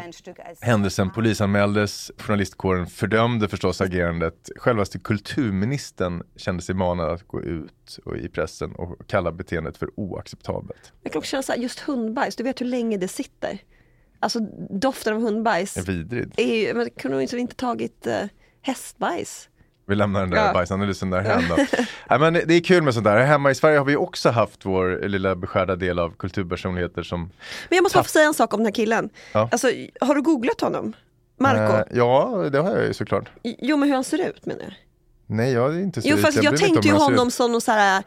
Händelsen 0.62 1.12
polisanmäldes, 1.12 2.12
journalistkåren 2.17 2.88
fördömde 2.88 3.47
förstås 3.47 3.82
agerandet. 3.88 4.49
Självaste 4.55 4.99
kulturministern 4.99 6.23
kände 6.36 6.63
sig 6.63 6.75
manad 6.75 7.10
att 7.10 7.27
gå 7.27 7.41
ut 7.41 7.99
och 8.05 8.17
i 8.17 8.29
pressen 8.29 8.75
och 8.75 9.08
kalla 9.08 9.32
beteendet 9.32 9.77
för 9.77 9.89
oacceptabelt. 9.95 10.93
Kan 11.03 11.17
också 11.17 11.29
känna 11.29 11.43
så 11.43 11.51
här, 11.51 11.60
just 11.60 11.79
hundbajs, 11.79 12.36
du 12.36 12.43
vet 12.43 12.62
hur 12.62 12.65
länge 12.65 12.97
det 12.97 13.08
sitter. 13.08 13.60
Alltså 14.19 14.39
doften 14.69 15.13
av 15.15 15.21
hundbajs 15.21 15.77
är 15.77 15.82
vidrigt. 15.82 16.34
är 16.39 16.55
ju, 16.55 16.73
men 16.73 16.89
kunde 16.89 17.17
de 17.17 17.21
inte 17.21 17.38
inte 17.38 17.55
tagit 17.55 18.08
eh, 18.08 18.21
hästbajs? 18.62 19.49
Vi 19.88 19.95
lämnar 19.95 20.19
den 20.19 20.29
där 20.29 20.45
Ja. 20.47 20.53
bajsanalysen 20.53 21.10
där 21.10 21.21
hem 21.21 21.41
då. 21.49 21.55
Nej, 22.10 22.19
men 22.19 22.34
det 22.34 22.53
är 22.53 22.60
kul 22.63 22.84
med 22.84 22.93
sånt 22.93 23.03
där. 23.03 23.17
Hemma 23.25 23.51
i 23.51 23.55
Sverige 23.55 23.77
har 23.77 23.86
vi 23.86 23.95
också 23.95 24.29
haft 24.29 24.65
vår 24.65 25.08
lilla 25.08 25.36
beskärda 25.36 25.75
del 25.75 25.99
av 25.99 26.15
kulturpersonligheter 26.17 27.03
som 27.03 27.21
Men 27.69 27.75
jag 27.75 27.84
måste 27.84 27.97
bara 27.97 28.03
få 28.03 28.10
säga 28.10 28.25
en 28.27 28.34
sak 28.34 28.53
om 28.53 28.60
den 28.60 28.65
här 28.65 28.73
killen. 28.73 29.10
Ja. 29.34 29.49
Alltså, 29.51 29.67
har 30.01 30.15
du 30.15 30.21
googlat 30.21 30.62
honom? 30.62 30.93
Marco? 31.39 31.73
Eh, 31.73 31.84
ja, 31.97 32.49
det 32.51 32.60
har 32.60 32.75
jag 32.75 32.86
ju 32.86 32.93
såklart. 32.93 33.29
Jo 33.43 33.77
men 33.77 33.89
hur 33.89 33.95
han 33.95 34.03
ser 34.03 34.29
ut 34.29 34.45
menar 34.45 34.62
jag. 34.63 34.73
Nej, 35.27 35.51
jag 35.53 35.75
är 35.75 35.79
inte 35.79 36.01
så 36.01 36.08
Jo 36.10 36.17
fast 36.17 36.43
jag 36.43 36.53
inte 36.53 36.65
tänkte 36.65 36.88
ju 36.88 36.93
honom 36.93 37.32
som 37.32 37.51
någon 37.51 37.62
så 37.62 37.71
här 37.71 38.03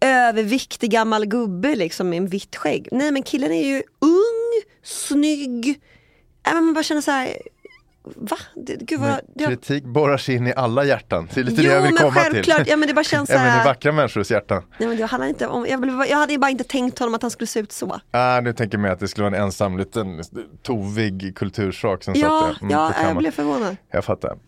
överviktig 0.00 0.90
gammal 0.90 1.26
gubbe 1.26 1.76
liksom 1.76 2.08
med 2.08 2.16
en 2.16 2.26
vitt 2.26 2.56
skägg. 2.56 2.88
Nej 2.92 3.12
men 3.12 3.22
killen 3.22 3.52
är 3.52 3.64
ju 3.66 3.82
ung, 3.98 4.27
snygg. 4.88 5.80
Äh, 6.46 6.54
man 6.54 6.74
bara 6.74 6.82
känner 6.82 7.00
så 7.00 7.10
här. 7.10 7.36
Va? 8.16 8.36
Det, 8.66 8.76
gud 8.80 9.00
vad, 9.00 9.20
det, 9.34 9.44
kritik 9.44 9.84
borrar 9.84 10.16
sig 10.16 10.34
in 10.34 10.46
i 10.46 10.52
alla 10.56 10.84
hjärtan. 10.84 11.28
Det 11.34 11.40
är 11.40 11.44
lite 11.44 11.62
Jo, 11.62 11.68
det 11.68 11.74
jag 11.74 11.82
vill 11.82 11.96
komma 11.96 12.10
självklart. 12.12 12.56
till. 12.58 12.66
Ja, 12.68 12.76
men 12.76 12.88
det 12.88 12.94
bara 12.94 13.04
känns 13.04 13.30
Även 13.30 13.60
i 13.60 13.64
vackra 13.64 13.92
människors 13.92 14.30
hjärtan. 14.30 14.62
nej, 14.78 14.88
men 14.88 14.98
det 14.98 15.04
handlar 15.06 15.28
inte 15.28 15.46
om, 15.46 15.66
jag, 15.68 16.08
jag 16.08 16.16
hade 16.16 16.32
ju 16.32 16.38
bara 16.38 16.50
inte 16.50 16.64
tänkt 16.64 16.98
honom 16.98 17.14
att 17.14 17.22
han 17.22 17.30
skulle 17.30 17.46
se 17.48 17.60
ut 17.60 17.72
så. 17.72 18.00
Ah, 18.10 18.40
nu 18.40 18.52
tänker 18.52 18.78
jag 18.78 18.82
mig 18.82 18.90
att 18.90 19.00
det 19.00 19.08
skulle 19.08 19.24
vara 19.30 19.36
en 19.36 19.42
ensam 19.42 19.78
liten 19.78 20.22
tovig 20.62 21.36
kultursak 21.36 22.04
som 22.04 22.14
Ja, 22.16 22.40
satt 22.50 22.60
där. 22.60 22.66
Mm, 22.66 22.72
ja 22.72 22.92
jag 23.08 23.16
blev 23.16 23.30
förvånad. 23.30 23.76
Jag 23.90 24.04
fattar. 24.04 24.38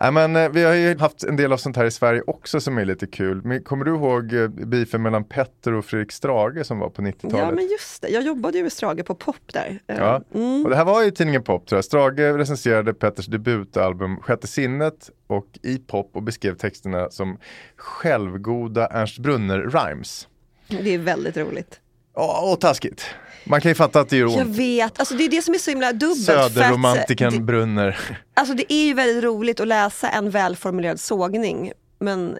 Nej, 0.00 0.12
men, 0.12 0.36
eh, 0.36 0.48
vi 0.48 0.64
har 0.64 0.74
ju 0.74 0.98
haft 0.98 1.24
en 1.24 1.36
del 1.36 1.52
av 1.52 1.56
sånt 1.56 1.76
här 1.76 1.84
i 1.84 1.90
Sverige 1.90 2.22
också 2.26 2.60
som 2.60 2.78
är 2.78 2.84
lite 2.84 3.06
kul. 3.06 3.40
Men, 3.44 3.62
kommer 3.62 3.84
du 3.84 3.90
ihåg 3.94 4.32
eh, 4.34 4.48
beefen 4.48 5.02
mellan 5.02 5.24
Petter 5.24 5.72
och 5.74 5.84
Fredrik 5.84 6.12
Strage 6.12 6.66
som 6.66 6.78
var 6.78 6.88
på 6.88 7.02
90-talet? 7.02 7.38
Ja 7.38 7.50
men 7.50 7.66
just 7.68 8.02
det, 8.02 8.08
jag 8.08 8.22
jobbade 8.22 8.56
ju 8.56 8.62
med 8.62 8.72
Strage 8.72 9.04
på 9.06 9.14
Pop 9.14 9.36
där. 9.52 9.80
Eh, 9.86 9.96
Ja, 9.98 10.22
Mm. 10.34 10.64
och 10.64 10.70
det 10.70 10.76
här 10.76 10.84
var 10.84 11.02
i 11.02 11.12
tidningen 11.12 11.42
Pop 11.42 11.66
tror 11.66 11.76
jag. 11.76 11.84
Strage 11.84 12.18
recenserade 12.38 12.94
Petters 13.10 13.26
debutalbum 13.26 14.16
Sjätte 14.20 14.46
sinnet 14.46 15.10
och 15.26 15.46
i 15.62 15.78
Pop 15.78 16.10
och 16.14 16.22
beskrev 16.22 16.54
texterna 16.54 17.10
som 17.10 17.38
självgoda 17.76 18.86
Ernst 18.86 19.18
Brunner-rhymes. 19.18 20.26
Det 20.68 20.94
är 20.94 20.98
väldigt 20.98 21.36
roligt. 21.36 21.80
Ja, 22.14 22.52
och 22.52 22.60
taskigt. 22.60 23.04
Man 23.44 23.60
kan 23.60 23.70
ju 23.70 23.74
fatta 23.74 24.00
att 24.00 24.08
det 24.08 24.16
gör 24.16 24.28
Jag 24.30 24.46
ont. 24.46 24.56
vet, 24.56 24.98
alltså 25.00 25.14
det 25.14 25.24
är 25.24 25.28
det 25.28 25.42
som 25.42 25.54
är 25.54 25.58
så 25.58 25.70
himla 25.70 25.92
dubbelt. 25.92 26.24
Söderromantiken 26.24 27.46
Brunner. 27.46 27.98
Alltså 28.34 28.54
det 28.54 28.72
är 28.72 28.84
ju 28.84 28.94
väldigt 28.94 29.24
roligt 29.24 29.60
att 29.60 29.68
läsa 29.68 30.08
en 30.10 30.30
välformulerad 30.30 31.00
sågning 31.00 31.72
men 31.98 32.38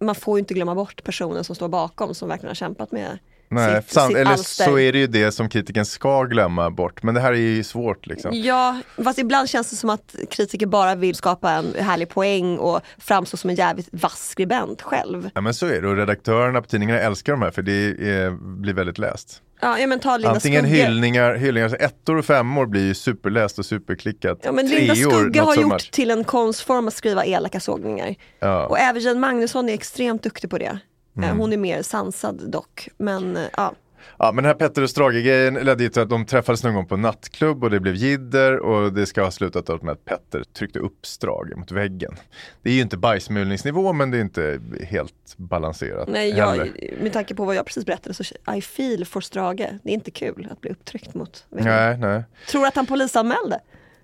man 0.00 0.14
får 0.14 0.38
ju 0.38 0.40
inte 0.40 0.54
glömma 0.54 0.74
bort 0.74 1.04
personen 1.04 1.44
som 1.44 1.54
står 1.54 1.68
bakom 1.68 2.14
som 2.14 2.28
verkligen 2.28 2.50
har 2.50 2.54
kämpat 2.54 2.92
med 2.92 3.18
Nej, 3.50 3.82
sitt, 3.82 3.90
sitt 3.90 4.16
eller 4.16 4.32
alster. 4.32 4.64
så 4.64 4.78
är 4.78 4.92
det 4.92 4.98
ju 4.98 5.06
det 5.06 5.32
som 5.32 5.48
kritiken 5.48 5.86
ska 5.86 6.24
glömma 6.24 6.70
bort. 6.70 7.02
Men 7.02 7.14
det 7.14 7.20
här 7.20 7.32
är 7.32 7.36
ju 7.36 7.64
svårt 7.64 8.06
liksom. 8.06 8.30
Ja, 8.34 8.80
fast 9.04 9.18
ibland 9.18 9.48
känns 9.48 9.70
det 9.70 9.76
som 9.76 9.90
att 9.90 10.14
kritiker 10.30 10.66
bara 10.66 10.94
vill 10.94 11.14
skapa 11.14 11.50
en 11.50 11.74
härlig 11.78 12.08
poäng 12.08 12.58
och 12.58 12.80
framstå 12.98 13.36
som 13.36 13.50
en 13.50 13.56
jävligt 13.56 13.88
vass 13.92 14.28
skribent 14.28 14.82
själv. 14.82 15.30
Ja 15.34 15.40
men 15.40 15.54
så 15.54 15.66
är 15.66 15.82
det 15.82 15.88
och 15.88 15.96
redaktörerna 15.96 16.62
på 16.62 16.68
tidningarna 16.68 17.00
älskar 17.00 17.32
de 17.32 17.42
här 17.42 17.50
för 17.50 17.62
det 17.62 17.72
är, 17.72 18.30
blir 18.60 18.74
väldigt 18.74 18.98
läst. 18.98 19.42
Ja, 19.60 19.78
ja 19.78 19.86
men 19.86 20.00
ta 20.00 20.16
Linda 20.16 20.30
Antingen 20.30 20.64
Skugge. 20.64 20.76
hyllningar, 20.76 21.34
hyllningar, 21.34 21.68
så 21.68 21.76
ettor 21.76 22.16
och 22.16 22.24
femmor 22.24 22.66
blir 22.66 22.86
ju 22.86 22.94
superläst 22.94 23.58
och 23.58 23.66
superklickat. 23.66 24.38
Ja, 24.42 24.52
men 24.52 24.68
Linda 24.68 24.94
Treor, 24.94 25.10
Skugge 25.10 25.40
har 25.40 25.56
gjort 25.56 25.90
till 25.90 26.10
en 26.10 26.24
konstform 26.24 26.88
att 26.88 26.94
skriva 26.94 27.24
elaka 27.24 27.60
sågningar. 27.60 28.14
Ja. 28.40 28.66
Och 28.66 28.78
även 28.78 29.02
Jane 29.02 29.20
Magnusson 29.20 29.68
är 29.68 29.74
extremt 29.74 30.22
duktig 30.22 30.50
på 30.50 30.58
det. 30.58 30.78
Eh, 31.16 31.24
Mm. 31.24 31.38
Hon 31.38 31.52
är 31.52 31.56
mer 31.56 31.82
sansad 31.82 32.50
dock. 32.50 32.88
Men 32.98 33.36
eh, 33.36 33.42
ja, 33.56 33.74
Ja 34.18 34.32
men 34.32 34.36
den 34.36 34.44
här 34.44 34.54
Petter 34.54 34.82
och 34.82 34.90
Strage-grejen 34.90 35.54
ledde 35.54 35.88
till 35.88 36.02
att 36.02 36.08
de 36.08 36.26
träffades 36.26 36.64
någon 36.64 36.74
gång 36.74 36.86
på 36.86 36.94
en 36.94 37.02
nattklubb 37.02 37.64
och 37.64 37.70
det 37.70 37.80
blev 37.80 37.94
jidder 37.94 38.58
och 38.58 38.92
det 38.92 39.06
ska 39.06 39.22
ha 39.22 39.30
slutat 39.30 39.82
med 39.82 39.92
att 39.92 40.04
Petter 40.04 40.42
tryckte 40.58 40.78
upp 40.78 41.06
Strage 41.06 41.56
mot 41.56 41.72
väggen. 41.72 42.14
Det 42.62 42.70
är 42.70 42.74
ju 42.74 42.80
inte 42.80 42.96
bajsmulningsnivå 42.96 43.92
men 43.92 44.10
det 44.10 44.16
är 44.16 44.20
inte 44.20 44.60
helt 44.86 45.34
balanserat 45.36 46.08
nej, 46.08 46.30
jag, 46.30 46.70
med 47.02 47.12
tanke 47.12 47.34
på 47.34 47.44
vad 47.44 47.54
jag 47.54 47.66
precis 47.66 47.86
berättade 47.86 48.14
så 48.14 48.24
I 48.56 48.62
feel 48.62 49.04
for 49.04 49.20
Strage. 49.20 49.68
Det 49.82 49.90
är 49.90 49.94
inte 49.94 50.10
kul 50.10 50.48
att 50.50 50.60
bli 50.60 50.70
upptryckt 50.70 51.14
mot 51.14 51.46
väggen. 51.50 51.72
Nej, 51.72 51.98
nej. 51.98 52.22
Tror 52.50 52.66
att 52.66 52.76
han 52.76 52.86
polisanmälde? 52.86 53.60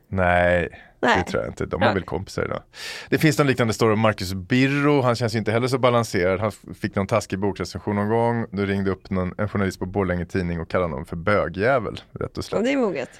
Nej, 0.09 0.69
Nej. 1.01 1.23
det 1.25 1.31
tror 1.31 1.43
jag 1.43 1.51
inte. 1.51 1.67
De 1.67 1.83
har 1.83 1.89
Ja. 1.89 1.95
väl 1.95 2.03
kompisar 2.03 2.45
idag. 2.45 2.63
Det 3.09 3.19
finns 3.19 3.39
någon 3.39 3.47
liknande 3.47 3.75
story 3.75 3.93
om 3.93 4.01
Marcus 4.01 4.35
Birro. 4.35 5.01
Han 5.03 5.17
känns 5.17 5.35
ju 5.35 5.39
inte 5.39 5.53
heller 5.53 5.69
så 5.69 5.79
balanserad. 5.79 6.41
Han 6.41 6.53
fick 6.81 6.95
någon 6.95 7.07
taskig 7.07 7.39
bokrecension 7.39 7.97
någon 7.97 8.09
gång. 8.09 8.47
Då 8.53 8.63
ringde 8.65 8.91
upp 8.91 9.11
någon, 9.11 9.33
en 9.39 9.49
journalist 9.49 9.79
på 9.79 9.87
Borlänge 9.87 10.25
Tidning 10.27 10.61
och 10.61 10.69
kallade 10.71 10.93
honom 10.93 11.07
för 11.07 11.17
bögjävel. 11.17 12.01
Rätt 12.13 12.23
och 12.31 12.39
Ja, 12.39 12.43
slätt. 12.43 12.65
det 12.65 12.73
är 12.73 12.77
moget. 12.77 13.11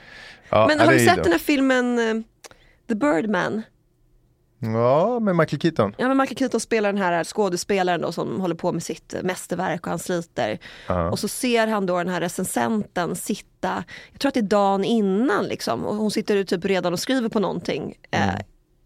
Ja, 0.49 0.67
Men 0.69 0.79
ja, 0.79 0.85
har 0.85 0.93
du 0.93 0.99
är 1.01 1.07
sett 1.07 1.23
den 1.25 1.33
här 1.33 1.39
filmen 1.39 1.99
eh, 1.99 2.23
The 2.89 2.95
Birdman? 2.95 3.63
Ja, 4.59 5.21
med 5.21 5.37
Michael 5.37 5.61
Keaton. 5.61 5.95
Ja 5.99 6.09
men 6.09 6.17
Michael 6.17 6.39
Keaton 6.39 6.61
spelar 6.61 6.93
den 6.93 7.03
här 7.03 7.25
skådespelaren 7.25 8.01
då 8.01 8.13
som 8.13 8.41
håller 8.41 8.55
på 8.55 8.73
med 8.73 8.83
sitt 8.83 9.15
eh, 9.15 9.23
mästerverk 9.23 9.87
och 9.87 9.91
han 9.91 9.99
sliter. 9.99 10.59
Ja. 10.89 11.11
Och 11.11 11.19
så 11.19 11.29
ser 11.29 11.67
han 11.67 11.87
då 11.87 11.99
den 11.99 12.09
här 12.09 12.21
recensenten 12.21 13.17
sitta, 13.17 13.85
jag 14.13 14.21
tror 14.21 14.29
att 14.29 14.35
det 14.35 14.41
är 14.41 14.43
dagen 14.43 14.85
innan 14.85 15.45
liksom, 15.45 15.85
och 15.85 15.95
hon 15.95 16.11
sitter 16.11 16.45
typ 16.45 16.65
redan 16.65 16.93
och 16.93 17.01
skriver 17.01 17.29
på 17.29 17.41
någonting. 17.41 17.95
Eh, 18.11 18.35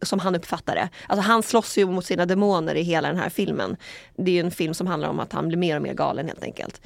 som 0.02 0.18
han 0.18 0.34
uppfattar 0.34 0.74
det. 0.74 0.88
Alltså 1.06 1.22
han 1.26 1.42
slåss 1.42 1.78
ju 1.78 1.86
mot 1.86 2.04
sina 2.04 2.26
demoner 2.26 2.74
i 2.74 2.82
hela 2.82 3.08
den 3.08 3.16
här 3.16 3.28
filmen. 3.28 3.76
Det 4.16 4.30
är 4.30 4.34
ju 4.34 4.40
en 4.40 4.50
film 4.50 4.74
som 4.74 4.86
handlar 4.86 5.08
om 5.08 5.20
att 5.20 5.32
han 5.32 5.48
blir 5.48 5.58
mer 5.58 5.76
och 5.76 5.82
mer 5.82 5.94
galen 5.94 6.26
helt 6.26 6.44
enkelt. 6.44 6.80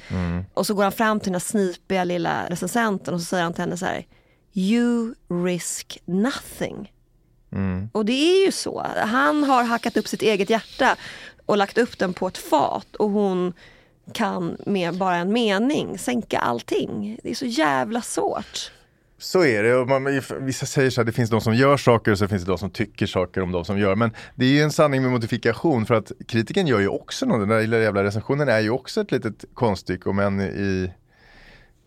Och 0.53 0.65
så 0.65 0.73
går 0.73 0.83
han 0.83 0.91
fram 0.91 1.19
till 1.19 1.27
den 1.27 1.35
här 1.35 1.39
snipiga 1.39 2.03
lilla 2.03 2.49
recensenten 2.49 3.13
och 3.13 3.19
så 3.19 3.25
säger 3.25 3.43
han 3.43 3.53
till 3.53 3.61
henne 3.61 3.77
så 3.77 3.85
här 3.85 4.05
You 4.53 5.13
risk 5.45 6.01
nothing. 6.05 6.91
Och 7.91 8.05
det 8.05 8.41
är 8.41 8.45
ju 8.45 8.51
så. 8.51 8.85
Han 8.97 9.43
har 9.43 9.63
hackat 9.63 9.97
upp 9.97 10.07
sitt 10.07 10.21
eget 10.21 10.49
hjärta 10.49 10.95
och 11.45 11.57
lagt 11.57 11.77
upp 11.77 11.97
den 11.97 12.13
på 12.13 12.27
ett 12.27 12.37
fat 12.37 12.95
och 12.95 13.09
hon 13.09 13.53
kan 14.13 14.57
med 14.65 14.97
bara 14.97 15.15
en 15.15 15.33
mening 15.33 15.97
sänka 15.97 16.39
allting. 16.39 17.19
Det 17.23 17.31
är 17.31 17.35
så 17.35 17.45
jävla 17.45 18.01
svårt. 18.01 18.71
Så 19.17 19.45
är 19.45 19.63
det. 19.63 19.75
Och 19.75 19.87
man, 19.87 20.21
vissa 20.39 20.65
säger 20.65 20.89
så 20.89 21.01
här, 21.01 21.05
det 21.05 21.11
finns 21.11 21.29
de 21.29 21.41
som 21.41 21.55
gör 21.55 21.77
saker 21.77 22.11
och 22.11 22.17
så 22.17 22.27
finns 22.27 22.43
det 22.43 22.51
de 22.51 22.57
som 22.57 22.69
tycker 22.69 23.05
saker 23.05 23.41
om 23.41 23.51
de 23.51 23.65
som 23.65 23.79
gör. 23.79 23.95
Men 23.95 24.11
det 24.35 24.45
är 24.45 24.49
ju 24.49 24.61
en 24.61 24.71
sanning 24.71 25.01
med 25.01 25.11
modifikation 25.11 25.85
för 25.85 25.95
att 25.95 26.11
kritiken 26.27 26.67
gör 26.67 26.79
ju 26.79 26.87
också 26.87 27.25
något. 27.25 27.39
Den 27.39 27.49
där 27.49 27.61
lilla 27.61 27.77
jävla 27.77 28.03
recensionen 28.03 28.49
är 28.49 28.59
ju 28.59 28.69
också 28.69 29.01
ett 29.01 29.11
litet 29.11 29.45
konststycke 29.53 30.09
om 30.09 30.19
än 30.19 30.41
i 30.41 30.91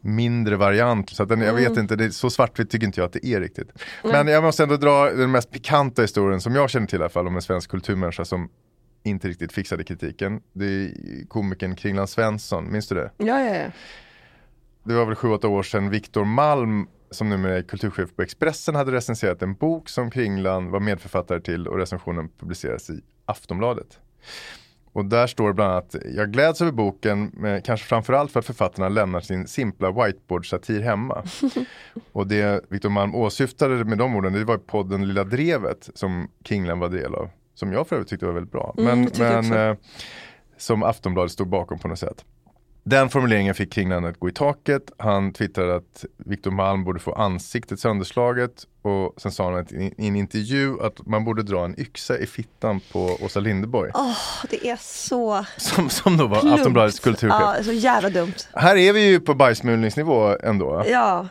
mindre 0.01 0.57
variant. 0.57 1.11
Så 1.11 1.23
att 1.23 1.29
den, 1.29 1.41
jag 1.41 1.55
vet 1.55 1.77
inte, 1.77 1.97
det 1.97 2.05
är, 2.05 2.11
så 2.11 2.31
svartvitt 2.31 2.71
tycker 2.71 2.87
inte 2.87 3.01
jag 3.01 3.07
att 3.07 3.13
det 3.13 3.27
är 3.27 3.41
riktigt. 3.41 3.69
Men 4.03 4.29
jag 4.29 4.43
måste 4.43 4.63
ändå 4.63 4.77
dra 4.77 5.11
den 5.11 5.31
mest 5.31 5.51
pikanta 5.51 6.03
historien 6.03 6.41
som 6.41 6.55
jag 6.55 6.71
känner 6.71 6.87
till 6.87 6.99
i 6.99 7.03
alla 7.03 7.09
fall 7.09 7.27
om 7.27 7.37
en 7.37 7.43
svensk 7.43 7.71
kulturmänniska 7.71 8.25
som 8.25 8.49
inte 9.03 9.29
riktigt 9.29 9.53
fixade 9.53 9.85
kritiken. 9.85 10.41
Det 10.53 10.65
är 10.65 10.93
komikern 11.29 11.77
Kringland 11.77 12.09
Svensson, 12.09 12.73
minns 12.73 12.89
du 12.89 12.95
det? 12.95 13.11
Ja, 13.17 13.41
ja, 13.41 13.55
ja. 13.55 13.71
det 14.85 14.95
var 14.95 15.05
väl 15.07 15.15
sju, 15.15 15.29
åtta 15.29 15.49
år 15.49 15.63
sedan 15.63 15.91
Viktor 15.91 16.25
Malm 16.25 16.87
som 17.11 17.29
numera 17.29 17.59
är 17.59 17.63
kulturchef 17.63 18.17
på 18.17 18.23
Expressen 18.23 18.75
hade 18.75 18.93
recenserat 18.93 19.43
en 19.43 19.55
bok 19.55 19.89
som 19.89 20.11
Kringlan 20.11 20.71
var 20.71 20.81
medförfattare 20.81 21.41
till 21.41 21.69
och 21.69 21.79
recensionen 21.79 22.29
publicerades 22.41 22.91
i 22.91 23.01
Aftonbladet. 23.25 23.99
Och 24.99 25.05
där 25.05 25.27
står 25.27 25.53
bland 25.53 25.73
annat, 25.73 25.97
jag 26.15 26.33
gläds 26.33 26.63
över 26.63 26.73
boken, 26.73 27.31
men 27.35 27.63
kanske 27.63 27.87
framförallt 27.87 28.33
för 28.33 28.41
att 28.41 28.47
författarna 28.47 28.89
lämnar 28.89 29.21
sin 29.21 29.47
simpla 29.47 29.91
whiteboard-satir 29.91 30.81
hemma. 30.81 31.23
och 32.13 32.27
det 32.27 32.65
Viktor 32.69 32.89
Malm 32.89 33.15
åsyftade 33.15 33.85
med 33.85 33.99
de 33.99 34.17
orden, 34.17 34.33
det 34.33 34.45
var 34.45 34.59
podden 34.59 35.09
Lilla 35.09 35.25
Drevet 35.25 35.91
som 35.95 36.29
Kringlan 36.45 36.79
var 36.79 36.89
del 36.89 37.15
av. 37.15 37.31
Som 37.55 37.73
jag 37.73 37.89
för 37.89 37.97
övrigt 37.97 38.09
tyckte 38.09 38.27
var 38.27 38.33
väldigt 38.33 38.53
bra. 38.53 38.75
Mm, 38.79 39.01
men 39.01 39.11
det 39.51 39.59
eh, 39.59 39.77
som 40.57 40.83
Aftonbladet 40.83 41.33
stod 41.33 41.49
bakom 41.49 41.79
på 41.79 41.89
något 41.89 41.99
sätt. 41.99 42.25
Den 42.89 43.09
formuleringen 43.09 43.55
fick 43.55 43.73
Kringlan 43.73 44.05
att 44.05 44.21
gå 44.21 44.29
i 44.29 44.33
taket. 44.33 44.83
Han 44.99 45.33
twittrade 45.33 45.77
att 45.77 46.05
Viktor 46.17 46.51
Malm 46.51 46.85
borde 46.85 47.01
få 47.01 47.13
ansiktet 47.13 47.81
sönderslaget 47.81 48.53
och 48.83 49.15
sen 49.17 49.33
sa 49.33 49.53
han 49.53 49.67
i 49.77 49.95
en 49.97 50.17
intervju 50.17 50.81
att 50.83 51.07
man 51.07 51.25
borde 51.25 51.43
dra 51.43 51.65
en 51.65 51.81
yxa 51.81 52.19
i 52.19 52.27
fittan 52.27 52.81
på 52.93 53.19
Åsa 53.21 53.41
Linderborg. 53.41 53.91
Åh, 53.95 54.45
det 54.51 54.69
är 54.69 54.77
så 54.81 55.45
Som, 55.57 55.91
som 55.91 56.17
då 56.17 56.27
var 56.27 56.41
plumpt. 56.41 56.59
Aftonbladets 56.59 57.01
kulturchef. 57.01 57.41
Ja, 57.41 57.65
så 57.65 57.73
jävla 57.73 58.11
dumt. 58.11 58.35
Här 58.55 58.77
är 58.77 58.93
vi 58.93 59.11
ju 59.11 59.21
på 59.21 59.35
bajsmulningsnivå 59.35 60.37
ändå. 60.43 60.85
Ja, 60.87 61.29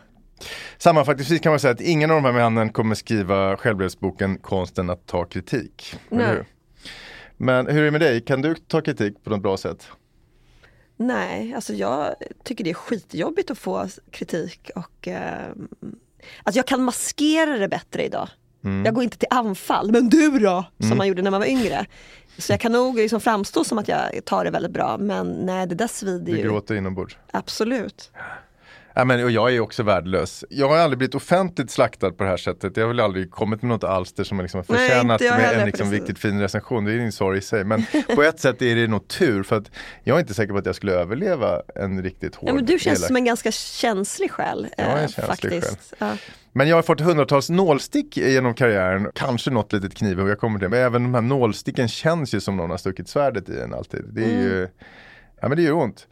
Sammanfattningsvis 0.78 1.40
kan 1.40 1.52
man 1.52 1.60
säga 1.60 1.72
att 1.72 1.80
ingen 1.80 2.10
av 2.10 2.22
de 2.22 2.24
här 2.24 2.32
männen 2.32 2.68
kommer 2.72 2.94
skriva 2.94 3.56
självhjälpsboken 3.56 4.38
Konsten 4.38 4.90
att 4.90 5.06
ta 5.06 5.24
kritik. 5.24 5.96
Nej. 6.08 6.26
hur? 6.26 6.44
Men 7.36 7.66
hur 7.66 7.80
är 7.80 7.84
det 7.84 7.90
med 7.90 8.00
dig? 8.00 8.20
Kan 8.20 8.42
du 8.42 8.54
ta 8.54 8.80
kritik 8.80 9.24
på 9.24 9.30
något 9.30 9.42
bra 9.42 9.56
sätt? 9.56 9.88
Nej, 10.98 11.54
alltså 11.54 11.72
jag 11.72 12.14
tycker 12.44 12.64
det 12.64 12.70
är 12.70 12.74
skitjobbigt 12.74 13.50
att 13.50 13.58
få 13.58 13.88
kritik 14.10 14.70
och 14.74 15.08
eh, 15.08 15.48
alltså 16.42 16.58
jag 16.58 16.66
kan 16.66 16.82
maskera 16.82 17.58
det 17.58 17.68
bättre 17.68 18.04
idag. 18.04 18.28
Mm. 18.64 18.84
Jag 18.84 18.94
går 18.94 19.04
inte 19.04 19.18
till 19.18 19.28
anfall, 19.30 19.92
men 19.92 20.08
du 20.08 20.38
då? 20.38 20.64
Som 20.88 20.98
man 20.98 21.06
gjorde 21.08 21.22
när 21.22 21.30
man 21.30 21.40
var 21.40 21.46
yngre. 21.46 21.86
Så 22.38 22.52
jag 22.52 22.60
kan 22.60 22.72
nog 22.72 22.96
liksom 22.96 23.20
framstå 23.20 23.64
som 23.64 23.78
att 23.78 23.88
jag 23.88 24.24
tar 24.24 24.44
det 24.44 24.50
väldigt 24.50 24.72
bra, 24.72 24.98
men 24.98 25.28
nej 25.28 25.66
det 25.66 25.74
där 25.74 25.86
svider 25.86 26.32
Du 26.32 26.38
ju. 26.38 26.42
gråter 26.44 26.74
inombords. 26.74 27.16
Absolut. 27.30 28.10
Ja, 28.98 29.04
men, 29.04 29.24
och 29.24 29.30
jag 29.30 29.54
är 29.54 29.60
också 29.60 29.82
värdelös. 29.82 30.44
Jag 30.50 30.68
har 30.68 30.76
aldrig 30.76 30.98
blivit 30.98 31.14
offentligt 31.14 31.70
slaktad 31.70 32.10
på 32.10 32.24
det 32.24 32.30
här 32.30 32.36
sättet. 32.36 32.76
Jag 32.76 32.84
har 32.84 32.88
väl 32.88 33.00
aldrig 33.00 33.30
kommit 33.30 33.62
med 33.62 33.68
något 33.68 33.84
alster 33.84 34.24
som 34.24 34.40
liksom 34.40 34.58
har 34.68 34.76
Nej, 34.76 34.88
förtjänat 34.88 35.20
jag 35.20 35.36
med 35.36 35.58
en 35.58 35.66
liksom 35.66 35.90
riktigt 35.90 36.18
fin 36.18 36.40
recension. 36.40 36.84
Det 36.84 36.92
är 36.92 36.98
en 36.98 37.12
sorg 37.12 37.38
i 37.38 37.40
sig. 37.40 37.64
Men 37.64 37.84
på 38.14 38.22
ett 38.22 38.40
sätt 38.40 38.62
är 38.62 38.76
det 38.76 38.86
nog 38.86 39.08
tur 39.08 39.42
för 39.42 39.56
att 39.56 39.70
jag 40.04 40.16
är 40.16 40.20
inte 40.20 40.34
säker 40.34 40.52
på 40.52 40.58
att 40.58 40.66
jag 40.66 40.74
skulle 40.74 40.92
överleva 40.92 41.62
en 41.74 42.02
riktigt 42.02 42.34
hård 42.34 42.50
Ja, 42.50 42.54
men 42.54 42.64
du 42.64 42.78
känns 42.78 43.00
elak- 43.00 43.06
som 43.06 43.16
en 43.16 43.24
ganska 43.24 43.50
känslig 43.52 44.30
själ. 44.30 44.68
Jag 44.76 44.86
är 44.86 44.96
en 44.96 45.04
eh, 45.04 45.08
känslig 45.08 45.26
faktiskt. 45.26 45.94
Ja. 45.98 46.16
Men 46.52 46.68
jag 46.68 46.76
har 46.76 46.82
fått 46.82 47.00
hundratals 47.00 47.50
nålstick 47.50 48.16
genom 48.16 48.54
karriären, 48.54 49.10
kanske 49.14 49.50
något 49.50 49.72
litet 49.72 49.94
knivhugg, 49.94 50.28
jag 50.28 50.38
kommer 50.38 50.58
till 50.58 50.70
det. 50.70 50.76
Men 50.76 50.86
även 50.86 51.02
de 51.02 51.14
här 51.14 51.20
nålsticken 51.22 51.88
känns 51.88 52.34
ju 52.34 52.40
som 52.40 52.56
någon 52.56 52.70
har 52.70 52.78
stuckit 52.78 53.08
svärdet 53.08 53.48
i 53.48 53.60
en 53.60 53.74
alltid. 53.74 54.04
Det 54.12 54.24
är 54.24 54.42
ju, 54.42 54.68
ja 55.40 55.48
men 55.48 55.56
det 55.56 55.62
gör 55.62 55.72
ont. 55.72 56.06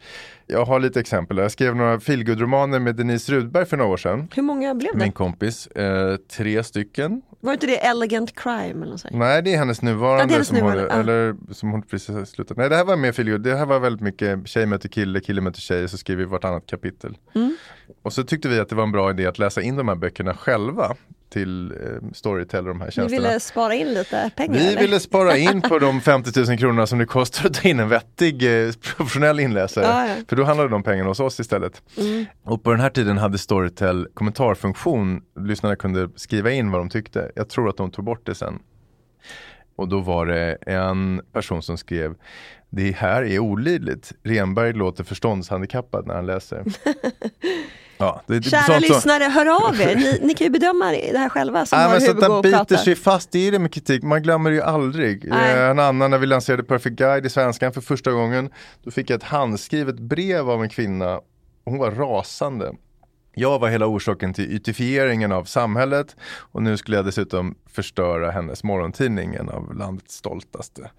Jag 0.49 0.65
har 0.65 0.79
lite 0.79 0.99
exempel, 0.99 1.37
jag 1.37 1.51
skrev 1.51 1.75
några 1.75 1.99
feelgood-romaner 1.99 2.79
med 2.79 2.95
Denise 2.95 3.31
Rudberg 3.31 3.65
för 3.65 3.77
några 3.77 3.91
år 3.91 3.97
sedan. 3.97 4.27
Hur 4.35 4.43
många 4.43 4.75
blev 4.75 4.91
det? 4.93 4.99
Min 4.99 5.11
kompis, 5.11 5.67
eh, 5.67 6.15
tre 6.15 6.63
stycken. 6.63 7.21
Var 7.39 7.53
inte 7.53 7.67
det 7.67 7.85
Elegant 7.85 8.35
Crime 8.35 8.81
eller 8.81 8.91
något 8.91 9.01
sånt? 9.01 9.13
Nej 9.15 9.41
det 9.41 9.53
är 9.53 9.57
hennes 9.57 9.81
nuvarande, 9.81 10.23
Ja, 10.23 10.27
det 10.27 10.31
är 10.31 10.33
hennes 10.33 10.47
som, 10.47 10.57
nuvarande, 10.57 10.87
ja. 10.89 10.99
eller, 10.99 11.35
som 11.51 11.71
hon 11.71 11.81
precis 11.81 12.15
har 12.15 12.25
slutat. 12.25 12.57
Nej 12.57 12.69
det 12.69 12.75
här 12.75 12.85
var 12.85 12.97
mer 12.97 13.11
feelgood, 13.11 13.41
det 13.41 13.55
här 13.55 13.65
var 13.65 13.79
väldigt 13.79 14.01
mycket 14.01 14.47
tjej 14.47 14.65
möter 14.65 14.89
kille, 14.89 15.19
kille 15.19 15.41
möter 15.41 15.59
tjej, 15.61 15.89
så 15.89 15.97
skriver 15.97 16.23
vi 16.23 16.29
vartannat 16.29 16.65
kapitel. 16.65 17.17
Mm. 17.35 17.55
Och 18.03 18.13
så 18.13 18.23
tyckte 18.23 18.49
vi 18.49 18.59
att 18.59 18.69
det 18.69 18.75
var 18.75 18.83
en 18.83 18.91
bra 18.91 19.09
idé 19.09 19.25
att 19.25 19.39
läsa 19.39 19.61
in 19.61 19.75
de 19.75 19.87
här 19.87 19.95
böckerna 19.95 20.33
själva 20.33 20.95
till 21.29 21.71
eh, 21.71 21.77
Storytel 22.13 22.59
och 22.59 22.67
de 22.67 22.79
här 22.79 22.87
Ni 22.87 22.91
tjänsterna. 22.91 23.27
ville 23.27 23.39
spara 23.39 23.73
in 23.73 23.93
lite 23.93 24.31
pengar? 24.35 24.53
Vi 24.53 24.67
eller? 24.67 24.81
ville 24.81 24.99
spara 24.99 25.37
in 25.37 25.61
på 25.61 25.79
de 25.79 26.01
50 26.01 26.39
000 26.39 26.57
kronorna 26.57 26.87
som 26.87 26.99
det 26.99 27.05
kostar 27.05 27.45
att 27.49 27.53
ta 27.53 27.69
in 27.69 27.79
en 27.79 27.89
vettig 27.89 28.65
eh, 28.67 28.71
professionell 28.73 29.39
inläsare. 29.39 29.85
Ja, 29.85 30.07
ja. 30.07 30.15
För 30.29 30.35
då 30.35 30.43
handlade 30.43 30.69
de 30.69 30.83
pengarna 30.83 31.09
hos 31.09 31.19
oss 31.19 31.39
istället. 31.39 31.81
Mm. 31.97 32.25
Och 32.43 32.63
på 32.63 32.71
den 32.71 32.79
här 32.79 32.89
tiden 32.89 33.17
hade 33.17 33.37
Storytel 33.37 34.07
kommentarfunktion. 34.13 35.21
Lyssnarna 35.39 35.75
kunde 35.75 36.09
skriva 36.15 36.51
in 36.51 36.71
vad 36.71 36.81
de 36.81 36.89
tyckte. 36.89 37.31
Jag 37.35 37.49
tror 37.49 37.69
att 37.69 37.77
de 37.77 37.91
tog 37.91 38.05
bort 38.05 38.25
det 38.25 38.35
sen. 38.35 38.59
Och 39.75 39.87
då 39.87 39.99
var 39.99 40.25
det 40.25 40.57
en 40.61 41.21
person 41.33 41.61
som 41.63 41.77
skrev 41.77 42.15
Det 42.69 42.91
här 42.91 43.23
är 43.23 43.39
olidligt. 43.39 44.11
Renberg 44.23 44.73
låter 44.73 45.03
förståndshandikappad 45.03 46.07
när 46.07 46.15
han 46.15 46.25
läser. 46.25 46.63
Ja, 47.97 48.21
det, 48.25 48.43
Kära 48.43 48.61
sånt 48.61 48.81
lyssnare, 48.81 49.23
hör 49.23 49.67
av 49.67 49.81
er. 49.81 49.95
Ni, 49.95 50.19
ni 50.21 50.33
kan 50.33 50.45
ju 50.45 50.51
bedöma 50.51 50.91
det 50.91 51.17
här 51.17 51.29
själva 51.29 51.65
som 51.65 51.79
Nej, 51.79 51.87
har 51.87 52.13
men 52.13 52.19
där 52.19 52.31
och 52.31 52.43
biter 52.43 52.77
sig 52.77 52.95
fast 52.95 53.35
i 53.35 53.51
det 53.51 53.59
med 53.59 53.73
kritik. 53.73 54.03
Man 54.03 54.23
glömmer 54.23 54.49
det 54.49 54.55
ju 54.55 54.61
aldrig. 54.61 55.27
Nej. 55.29 55.53
Eh, 55.55 55.69
En 55.69 55.79
annan 55.79 56.11
när 56.11 56.17
vi 56.17 56.25
lanserade 56.25 56.63
Perfect 56.63 56.95
Guide 56.95 57.25
i 57.25 57.29
svenskan 57.29 57.73
för 57.73 57.81
första 57.81 58.11
gången. 58.11 58.49
Då 58.83 58.91
fick 58.91 59.09
jag 59.09 59.17
ett 59.17 59.23
handskrivet 59.23 59.99
brev 59.99 60.49
av 60.49 60.63
en 60.63 60.69
kvinna. 60.69 61.19
Hon 61.65 61.77
var 61.77 61.91
rasande. 61.91 62.71
Jag 63.33 63.59
var 63.59 63.69
hela 63.69 63.85
orsaken 63.85 64.33
till 64.33 64.51
ytifieringen 64.55 65.31
av 65.31 65.43
samhället 65.43 66.15
och 66.51 66.63
nu 66.63 66.77
skulle 66.77 66.97
jag 66.97 67.05
dessutom 67.05 67.55
förstöra 67.69 68.31
hennes 68.31 68.63
morgontidning, 68.63 69.35
en 69.35 69.49
av 69.49 69.75
landets 69.75 70.15
stoltaste. 70.15 70.89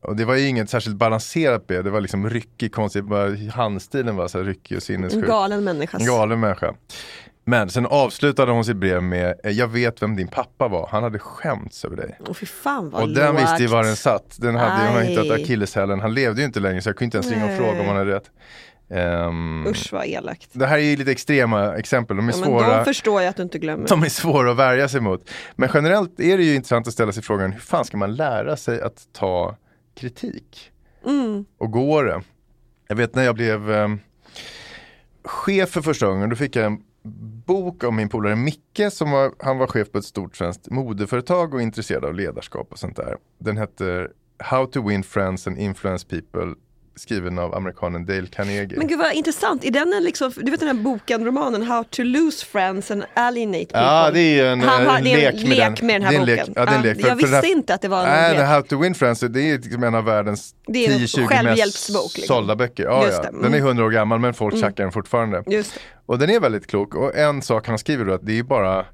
Och 0.00 0.16
det 0.16 0.24
var 0.24 0.34
ju 0.34 0.46
inget 0.48 0.70
särskilt 0.70 0.96
balanserat 0.96 1.66
brev, 1.66 1.84
det 1.84 1.90
var 1.90 2.00
liksom 2.00 2.30
ryckig, 2.30 2.74
konstigt, 2.74 3.04
bara 3.04 3.36
handstilen 3.52 4.16
var 4.16 4.28
så 4.28 4.38
här 4.38 4.44
ryckig 4.44 4.76
och 4.76 4.76
En 4.76 4.80
sinnessjuk. 4.80 5.26
galen 5.26 5.64
människa. 5.64 5.98
En 5.98 6.06
galen 6.06 6.40
människa. 6.40 6.74
Men 7.44 7.70
sen 7.70 7.86
avslutade 7.86 8.52
hon 8.52 8.64
sitt 8.64 8.76
brev 8.76 9.02
med 9.02 9.34
eh, 9.44 9.50
Jag 9.50 9.68
vet 9.68 10.02
vem 10.02 10.16
din 10.16 10.28
pappa 10.28 10.68
var, 10.68 10.88
han 10.92 11.02
hade 11.02 11.18
skämts 11.18 11.84
över 11.84 11.96
dig. 11.96 12.18
Fy 12.34 12.46
fan 12.46 12.90
vad 12.90 13.02
och 13.02 13.08
den 13.08 13.32
lågt. 13.34 13.42
visste 13.42 13.62
ju 13.62 13.66
var 13.66 13.82
den 13.82 13.96
satt. 13.96 14.36
Den 14.38 14.54
hade 14.56 14.88
hon 14.88 14.96
Aj. 14.98 15.06
hittat 15.06 15.30
akilleshälen. 15.30 16.00
Han 16.00 16.14
levde 16.14 16.40
ju 16.40 16.46
inte 16.46 16.60
längre 16.60 16.82
så 16.82 16.88
jag 16.88 16.96
kunde 16.96 17.04
inte 17.04 17.16
ens 17.16 17.30
ringa 17.30 17.52
och 17.52 17.58
fråga 17.66 17.80
om 17.80 17.86
han 17.86 17.96
hade 17.96 18.14
rätt. 18.14 18.30
Ehm, 18.90 19.66
Usch 19.66 19.92
vad 19.92 20.06
elakt. 20.06 20.48
det 20.52 20.66
här 20.66 20.78
är 20.78 20.82
ju 20.82 20.96
lite 20.96 21.10
extrema 21.12 21.76
exempel, 21.76 22.16
de 22.16 22.28
är 22.28 22.32
Ja, 22.32 22.36
men 22.38 22.44
svåra. 22.48 22.76
de 22.78 22.84
förstår 22.84 23.22
jag 23.22 23.30
att 23.30 23.36
du 23.36 23.42
inte 23.42 23.58
glömmer. 23.58 23.88
De 23.88 24.02
är 24.02 24.08
svåra 24.08 24.50
att 24.50 24.56
värja 24.56 24.88
sig 24.88 25.00
mot. 25.00 25.30
Men 25.56 25.68
generellt 25.74 26.20
är 26.20 26.36
det 26.38 26.44
ju 26.44 26.54
intressant 26.54 26.86
att 26.88 26.92
ställa 26.92 27.12
sig 27.12 27.22
frågan 27.22 27.52
hur 27.52 27.60
fan 27.60 27.84
ska 27.84 27.96
man 27.96 28.14
lära 28.16 28.56
sig 28.56 28.80
att 28.82 29.02
ta 29.12 29.56
kritik? 29.94 30.72
Mm. 31.06 31.44
Och 31.58 31.70
går 31.70 32.04
det? 32.04 32.22
Jag 32.88 32.96
vet 32.96 33.14
när 33.14 33.22
jag 33.22 33.34
blev 33.34 33.70
eh, 33.70 33.88
chef 35.24 35.70
för 35.70 35.82
första 35.82 36.06
gången, 36.06 36.30
då 36.30 36.36
fick 36.36 36.56
jag 36.56 36.66
en 36.66 36.82
bok 37.46 37.84
av 37.84 37.92
min 37.92 38.08
polare 38.08 38.36
Micke, 38.36 38.92
som 38.92 39.10
var, 39.10 39.32
han 39.38 39.58
var 39.58 39.66
chef 39.66 39.92
på 39.92 39.98
ett 39.98 40.04
stort 40.04 40.36
svenskt 40.36 40.70
modeföretag 40.70 41.54
och 41.54 41.62
intresserad 41.62 42.04
av 42.04 42.14
ledarskap 42.14 42.72
och 42.72 42.78
sånt 42.78 42.96
där. 42.96 43.16
Den 43.38 43.56
hette 43.56 44.08
How 44.38 44.66
to 44.66 44.88
win 44.88 45.02
friends 45.02 45.46
and 45.46 45.58
influence 45.58 46.06
people, 46.06 46.54
skriven 46.96 47.38
av 47.38 47.54
amerikanen 47.54 48.06
Dale 48.06 48.26
Carnegie. 48.26 48.78
Men 48.78 48.86
gud 48.86 48.98
vad 48.98 49.12
intressant, 49.12 49.64
är 49.64 49.70
den 49.70 49.92
en 49.92 50.04
liksom, 50.04 50.32
du 50.36 50.50
vet 50.50 50.60
den 50.60 50.76
här 50.76 50.82
boken, 50.84 51.24
romanen 51.24 51.62
How 51.62 51.84
to 51.84 52.02
lose 52.02 52.46
friends 52.46 52.90
and 52.90 53.04
alienate 53.14 53.64
people? 53.64 53.80
Ja, 53.80 54.10
det 54.10 54.20
är 54.40 54.46
en, 54.52 54.60
Han 54.60 54.86
har- 54.86 54.98
en 54.98 55.06
är 55.06 55.28
en 55.28 55.34
lek 55.36 55.46
med 55.48 55.56
lek 55.58 55.76
den. 55.78 55.86
med 55.86 55.94
den 55.94 56.02
här 56.02 56.12
boken. 56.12 56.26
Lek, 56.26 56.40
ja, 56.56 56.64
det 56.64 56.72
är 56.72 56.76
en 56.76 56.82
lek. 56.82 57.00
För- 57.00 57.08
jag 57.08 57.18
den 57.18 57.28
här- 57.30 57.40
visste 57.42 57.52
inte 57.58 57.74
att 57.74 57.82
det 57.82 57.88
var 57.88 58.00
en 58.02 58.08
Nej, 58.08 58.30
lek. 58.30 58.40
den 58.40 58.48
How 58.48 58.62
to 58.62 58.78
win 58.78 58.94
friends, 58.94 59.20
det 59.20 59.40
är 59.50 59.58
liksom 59.58 59.82
en 59.84 59.94
av 59.94 60.04
världens 60.04 60.54
Det 60.66 60.86
är 60.86 60.92
en 60.92 60.98
10-20 60.98 61.42
mest 61.42 61.88
liksom. 61.90 62.08
sålda 62.26 62.56
böcker. 62.56 62.84
Ja, 62.84 63.06
ja. 63.06 63.22
det, 63.22 63.28
mm. 63.28 63.42
Den 63.42 63.54
är 63.54 63.58
100 63.58 63.84
år 63.84 63.90
gammal 63.90 64.18
men 64.18 64.34
folk 64.34 64.60
tjackar 64.60 64.84
den 64.84 64.92
fortfarande. 64.92 65.42
Och 66.06 66.18
den 66.18 66.30
är 66.30 66.40
väldigt 66.40 66.66
klok. 66.66 66.94
Och 66.94 67.16
en 67.16 67.42
sak 67.42 67.66
han 67.68 67.78
skriver 67.78 68.04
då 68.04 68.12
att 68.14 68.26
det 68.26 68.38
är 68.38 68.42
bara 68.42 68.86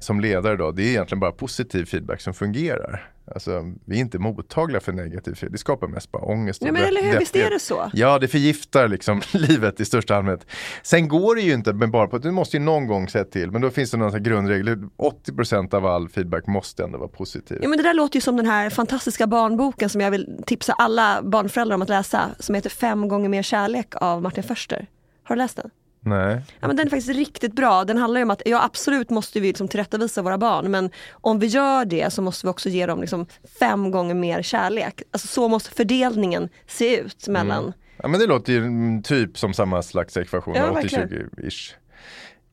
som 0.00 0.20
ledare 0.20 0.56
då, 0.56 0.70
det 0.70 0.82
är 0.82 0.86
egentligen 0.88 1.20
bara 1.20 1.32
positiv 1.32 1.84
feedback 1.84 2.20
som 2.20 2.34
fungerar. 2.34 3.10
Alltså, 3.34 3.72
vi 3.84 3.96
är 3.96 4.00
inte 4.00 4.18
mottagliga 4.18 4.80
för 4.80 4.92
negativ 4.92 5.34
det 5.50 5.58
skapar 5.58 5.88
mest 5.88 6.12
bara 6.12 6.22
ångest. 6.22 6.62
Nej 6.62 6.72
men 6.72 6.84
eller 6.84 7.02
hur, 7.02 7.18
visst 7.18 7.36
är 7.36 7.50
det 7.50 7.58
så? 7.58 7.90
Ja, 7.92 8.18
det 8.18 8.28
förgiftar 8.28 8.88
liksom 8.88 9.22
livet 9.32 9.80
i 9.80 9.84
största 9.84 10.16
allmänhet. 10.16 10.46
Sen 10.82 11.08
går 11.08 11.34
det 11.34 11.40
ju 11.40 11.52
inte 11.52 11.72
med 11.72 11.90
bara 11.90 12.06
på 12.06 12.16
att 12.16 12.22
du 12.22 12.30
måste 12.30 12.56
ju 12.56 12.62
någon 12.62 12.86
gång 12.86 13.08
säga 13.08 13.24
till, 13.24 13.50
men 13.50 13.62
då 13.62 13.70
finns 13.70 13.90
det 13.90 13.96
någon 13.96 14.22
grundregel. 14.22 14.68
80% 14.68 15.74
av 15.74 15.86
all 15.86 16.08
feedback 16.08 16.46
måste 16.46 16.84
ändå 16.84 16.98
vara 16.98 17.08
positiv. 17.08 17.58
Ja 17.62 17.68
men 17.68 17.78
det 17.78 17.84
där 17.84 17.94
låter 17.94 18.16
ju 18.16 18.20
som 18.20 18.36
den 18.36 18.46
här 18.46 18.70
fantastiska 18.70 19.26
barnboken 19.26 19.88
som 19.88 20.00
jag 20.00 20.10
vill 20.10 20.42
tipsa 20.46 20.72
alla 20.72 21.22
barnföräldrar 21.22 21.74
om 21.74 21.82
att 21.82 21.88
läsa, 21.88 22.30
som 22.38 22.54
heter 22.54 22.70
Fem 22.70 23.08
gånger 23.08 23.28
mer 23.28 23.42
kärlek 23.42 23.94
av 23.94 24.22
Martin 24.22 24.42
Förster. 24.44 24.86
Har 25.22 25.36
du 25.36 25.42
läst 25.42 25.56
den? 25.56 25.70
Nej. 26.00 26.40
Ja, 26.60 26.66
men 26.66 26.76
den 26.76 26.86
är 26.86 26.90
faktiskt 26.90 27.16
riktigt 27.16 27.52
bra. 27.52 27.84
Den 27.84 27.96
handlar 27.96 28.22
om 28.22 28.30
att 28.30 28.42
ja, 28.44 28.64
absolut 28.64 29.10
måste 29.10 29.40
vi 29.40 29.48
liksom 29.48 29.68
tillrättavisa 29.68 30.22
våra 30.22 30.38
barn 30.38 30.70
men 30.70 30.90
om 31.10 31.38
vi 31.38 31.46
gör 31.46 31.84
det 31.84 32.12
så 32.12 32.22
måste 32.22 32.46
vi 32.46 32.50
också 32.50 32.68
ge 32.68 32.86
dem 32.86 33.00
liksom 33.00 33.26
fem 33.60 33.90
gånger 33.90 34.14
mer 34.14 34.42
kärlek. 34.42 35.02
Alltså 35.10 35.28
så 35.28 35.48
måste 35.48 35.70
fördelningen 35.70 36.48
se 36.66 37.00
ut 37.00 37.28
mellan 37.28 37.72
Ja 38.02 38.08
men 38.08 38.20
det 38.20 38.26
låter 38.26 38.52
ju 38.52 38.58
mm, 38.58 39.02
typ 39.02 39.38
som 39.38 39.54
samma 39.54 39.82
slags 39.82 40.16
ekvation, 40.16 40.54
Ja, 40.54 40.70
80-20-ish. 40.70 41.74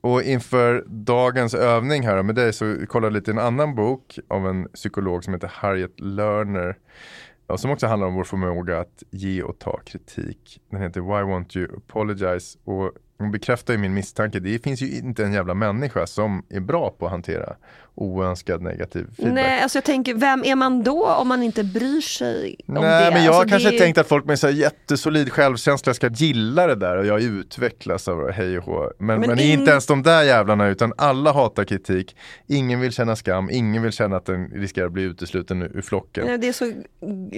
Och 0.02 0.24
inför 0.24 0.86
dagens 0.88 1.54
övning 1.54 2.08
här 2.08 2.24
med 2.24 2.36
dig 2.36 2.54
så 2.54 2.78
kollade 2.88 3.08
jag 3.08 3.14
lite 3.14 3.32
en 3.32 3.40
annan 3.40 3.76
bok 3.76 4.20
av 4.28 4.48
en 4.48 4.68
psykolog 4.68 5.24
som 5.24 5.34
heter 5.34 5.52
Harriet 5.54 6.00
Lerner. 6.00 6.78
Och 7.48 7.60
som 7.60 7.72
också 7.72 7.88
handlar 7.88 8.08
om 8.08 8.16
vår 8.16 8.24
förmåga 8.24 8.80
att 8.80 9.04
ge 9.12 9.44
och 9.44 9.60
ta 9.60 9.80
kritik. 9.86 10.62
Den 10.70 10.82
heter 10.82 11.02
Why 11.02 11.32
Won't 11.32 11.58
You 11.58 11.78
Apologize? 11.78 12.58
Och 12.64 12.92
hon 13.18 13.32
bekräftar 13.32 13.74
ju 13.74 13.80
min 13.80 13.94
misstanke. 13.94 14.40
Det 14.40 14.64
finns 14.64 14.82
ju 14.82 14.98
inte 14.98 15.24
en 15.24 15.34
jävla 15.34 15.54
människa 15.54 16.08
som 16.08 16.46
är 16.50 16.60
bra 16.60 16.90
på 17.00 17.06
att 17.06 17.12
hantera 17.12 17.56
oönskad 17.96 18.62
negativ 18.62 19.06
feedback. 19.16 19.34
Nej, 19.36 19.62
alltså 19.62 19.78
jag 19.78 19.84
tänker, 19.84 20.14
vem 20.14 20.44
är 20.44 20.56
man 20.56 20.84
då 20.84 21.08
om 21.08 21.28
man 21.28 21.44
inte 21.44 21.64
bryr 21.64 22.02
sig 22.02 22.56
om 22.68 22.74
Nej, 22.74 23.06
det? 23.06 23.12
men 23.12 23.24
jag 23.26 23.34
har 23.34 23.40
alltså, 23.40 23.50
kanske 23.54 23.72
det... 23.72 23.78
tänkt 23.80 23.98
att 23.98 24.08
folk 24.08 24.26
med 24.26 24.40
så 24.40 24.48
här 24.48 24.54
jättesolid 24.54 25.32
självkänsla 25.32 25.94
ska 25.94 26.10
gilla 26.10 26.68
det 26.68 26.76
där 26.76 26.98
och 26.98 27.06
jag 27.06 27.22
utvecklas 27.22 28.08
av 28.08 28.32
hej 28.32 28.58
och 28.58 28.64
hå. 28.64 28.92
Men, 29.00 29.20
men, 29.20 29.28
Men 29.30 29.38
det 29.38 29.44
är 29.44 29.54
in- 29.54 29.60
inte 29.60 29.72
ens 29.72 29.86
de 29.86 30.04
där 30.04 30.24
jävlarna 30.24 30.68
utan 30.68 30.94
alla 30.98 31.32
hatar 31.32 31.64
kritik. 31.64 32.16
Ingen 32.48 32.80
vill 32.80 32.92
känna 32.92 33.16
skam, 33.16 33.50
ingen 33.52 33.84
vill 33.84 33.92
känna 33.92 34.18
att 34.18 34.26
den 34.26 34.50
riskerar 34.50 34.86
att 34.86 34.92
bli 34.94 35.04
utesluten 35.04 35.62
ur 35.62 35.82
flocken. 35.82 36.26
Nej, 36.28 36.38
Det 36.38 36.48
är 36.48 36.54
så, 36.54 36.72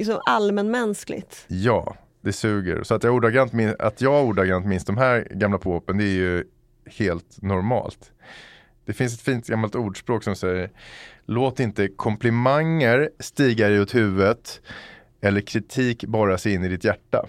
så 0.05 0.19
allmänmänskligt. 0.19 1.45
Ja, 1.47 1.95
det 2.27 2.33
suger. 2.33 2.83
Så 2.83 2.95
att 2.95 3.03
jag 3.03 3.13
ordagrant, 3.13 3.53
min, 3.53 3.75
att 3.79 4.01
jag 4.01 4.25
ordagrant 4.25 4.65
minns 4.65 4.85
de 4.85 4.97
här 4.97 5.27
gamla 5.31 5.57
påhoppen, 5.57 5.97
det 5.97 6.03
är 6.03 6.15
ju 6.15 6.43
helt 6.85 7.41
normalt. 7.41 8.11
Det 8.85 8.93
finns 8.93 9.13
ett 9.13 9.21
fint 9.21 9.47
gammalt 9.47 9.75
ordspråk 9.75 10.23
som 10.23 10.35
säger 10.35 10.69
Låt 11.25 11.59
inte 11.59 11.87
komplimanger 11.87 13.09
stiga 13.19 13.69
dig 13.69 13.81
åt 13.81 13.95
huvudet 13.95 14.61
eller 15.21 15.41
kritik 15.41 16.03
borra 16.05 16.37
sig 16.37 16.53
in 16.53 16.63
i 16.63 16.67
ditt 16.67 16.83
hjärta. 16.83 17.25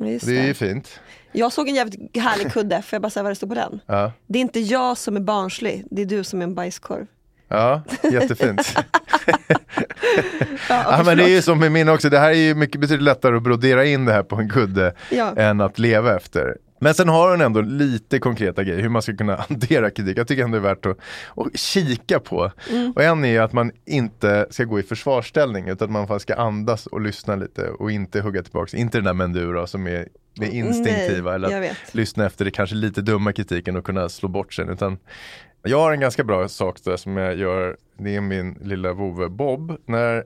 Just 0.00 0.26
Det 0.26 0.38
är 0.38 0.46
ju 0.46 0.54
fint. 0.54 1.00
Jag 1.32 1.52
såg 1.52 1.68
en 1.68 1.74
jävligt 1.74 2.16
härlig 2.16 2.52
kudde, 2.52 2.82
får 2.82 2.96
jag 2.96 3.02
bara 3.02 3.10
säga 3.10 3.22
vad 3.22 3.32
det 3.32 3.36
står 3.36 3.46
på 3.46 3.54
den? 3.54 3.80
Ja, 3.86 4.12
Det 4.26 4.38
är 4.38 4.40
inte 4.40 4.60
jag 4.60 4.98
som 4.98 5.16
är 5.16 5.20
barnslig, 5.20 5.84
det 5.90 6.02
är 6.02 6.06
du 6.06 6.24
som 6.24 6.40
är 6.40 6.44
en 6.44 6.54
bajskorv. 6.54 7.06
ja 7.48 7.82
jättefint. 8.12 8.74
Ja, 10.68 10.84
ja, 10.98 11.02
men 11.06 11.16
det 11.16 11.24
är 11.24 11.28
ju 11.28 11.42
som 11.42 11.58
med 11.58 11.72
min 11.72 11.88
också, 11.88 12.08
det 12.10 12.18
här 12.18 12.30
är 12.30 12.34
ju 12.34 12.54
mycket 12.54 12.80
betydligt 12.80 13.04
lättare 13.04 13.36
att 13.36 13.42
brodera 13.42 13.84
in 13.84 14.04
det 14.04 14.12
här 14.12 14.22
på 14.22 14.36
en 14.36 14.50
kudde 14.50 14.94
Ja. 15.10 15.34
än 15.36 15.60
att 15.60 15.78
leva 15.78 16.16
efter. 16.16 16.56
Men 16.80 16.94
sen 16.94 17.08
har 17.08 17.30
hon 17.30 17.40
ändå 17.40 17.60
lite 17.60 18.18
konkreta 18.18 18.64
grejer 18.64 18.82
hur 18.82 18.88
man 18.88 19.02
ska 19.02 19.16
kunna 19.16 19.36
hantera 19.48 19.90
kritik. 19.90 20.18
Jag 20.18 20.28
tycker 20.28 20.44
ändå 20.44 20.58
det 20.58 20.68
är 20.68 20.74
värt 20.74 20.86
att, 20.86 20.98
att 21.36 21.58
kika 21.58 22.20
på. 22.20 22.50
Och 22.94 23.02
en 23.02 23.24
är 23.24 23.40
att 23.40 23.52
man 23.52 23.72
inte 23.86 24.46
ska 24.50 24.64
gå 24.64 24.80
i 24.80 24.82
försvarsställning 24.82 25.68
utan 25.68 25.86
att 25.86 25.92
man 25.92 26.06
faktiskt 26.06 26.22
ska 26.22 26.34
andas 26.34 26.86
och 26.86 27.00
lyssna 27.00 27.36
lite 27.36 27.68
och 27.68 27.90
inte 27.90 28.20
hugga 28.20 28.42
tillbaka. 28.42 28.76
Inte 28.76 28.98
den 28.98 29.04
där 29.04 29.12
mendura 29.12 29.66
som 29.66 29.86
är 29.86 30.08
det 30.38 30.46
instinktiva 30.48 31.30
Nej, 31.30 31.34
eller 31.34 31.70
att 31.70 31.94
lyssna 31.94 32.26
efter 32.26 32.44
det 32.44 32.50
kanske 32.50 32.76
lite 32.76 33.00
dumma 33.00 33.32
kritiken 33.32 33.76
och 33.76 33.84
kunna 33.84 34.08
slå 34.08 34.28
bort 34.28 34.54
sig. 34.54 34.66
Utan 34.70 34.98
jag 35.66 35.78
har 35.78 35.92
en 35.92 36.00
ganska 36.00 36.24
bra 36.24 36.48
sak 36.48 36.84
där 36.84 36.96
som 36.96 37.16
jag 37.16 37.36
gör, 37.36 37.76
det 37.98 38.16
är 38.16 38.20
min 38.20 38.58
lilla 38.60 38.92
vovve 38.92 39.28
Bob. 39.28 39.76
När 39.86 40.24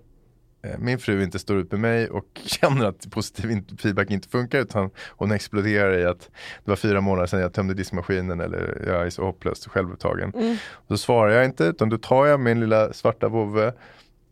eh, 0.63 0.79
min 0.79 0.99
fru 0.99 1.23
inte 1.23 1.39
står 1.39 1.57
ut 1.57 1.71
med 1.73 1.81
mig 1.81 2.11
och 2.11 2.25
känner 2.45 2.87
att 2.87 3.11
positiv 3.11 3.65
feedback 3.79 4.11
inte 4.11 4.29
funkar 4.29 4.61
utan 4.61 4.91
hon 5.09 5.33
exploderar 5.33 5.99
i 5.99 6.05
att 6.05 6.21
det 6.65 6.71
var 6.71 6.77
fyra 6.77 7.01
månader 7.01 7.27
sedan 7.27 7.41
jag 7.41 7.53
tömde 7.53 7.75
diskmaskinen 7.75 8.41
eller 8.41 8.85
jag 8.87 9.07
är 9.07 9.11
så 9.11 9.25
hopplöst 9.25 9.69
självupptagen. 9.69 10.33
Mm. 10.37 10.57
Då 10.89 10.97
svarar 10.97 11.31
jag 11.31 11.45
inte 11.45 11.65
utan 11.65 11.89
då 11.89 11.99
tar 11.99 12.27
jag 12.27 12.41
min 12.41 12.61
lilla 12.61 12.93
svarta 12.93 13.29
vovve 13.29 13.73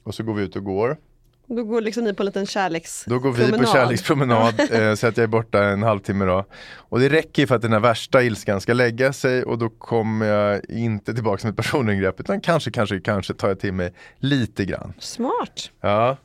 och 0.02 0.14
så 0.14 0.22
går 0.22 0.34
vi 0.34 0.42
ut 0.42 0.56
och 0.56 0.64
går. 0.64 0.96
Då 1.48 1.64
går 1.64 1.80
liksom 1.80 2.04
ni 2.04 2.14
på 2.14 2.22
en 2.22 2.26
liten 2.26 2.46
kärleks 2.46 3.04
Då 3.06 3.18
går 3.18 3.32
vi 3.32 3.42
på 3.42 3.48
promenad. 3.48 3.72
kärlekspromenad 3.72 4.60
eh, 4.70 4.94
så 4.94 5.06
att 5.06 5.16
jag 5.16 5.24
är 5.24 5.28
borta 5.28 5.64
en 5.64 5.82
halvtimme 5.82 6.24
då. 6.24 6.44
Och 6.74 7.00
det 7.00 7.08
räcker 7.08 7.46
för 7.46 7.54
att 7.54 7.62
den 7.62 7.72
här 7.72 7.80
värsta 7.80 8.22
ilskan 8.22 8.60
ska 8.60 8.72
lägga 8.72 9.12
sig 9.12 9.42
och 9.42 9.58
då 9.58 9.68
kommer 9.68 10.26
jag 10.26 10.64
inte 10.68 11.14
tillbaka 11.14 11.46
med 11.46 11.50
ett 11.50 11.56
personangrepp 11.56 12.20
utan 12.20 12.40
kanske, 12.40 12.70
kanske, 12.70 13.00
kanske 13.00 13.34
tar 13.34 13.48
jag 13.48 13.60
till 13.60 13.72
mig 13.72 13.92
lite 14.18 14.64
grann. 14.64 14.92
Smart. 14.98 15.70
Ja. 15.80 16.16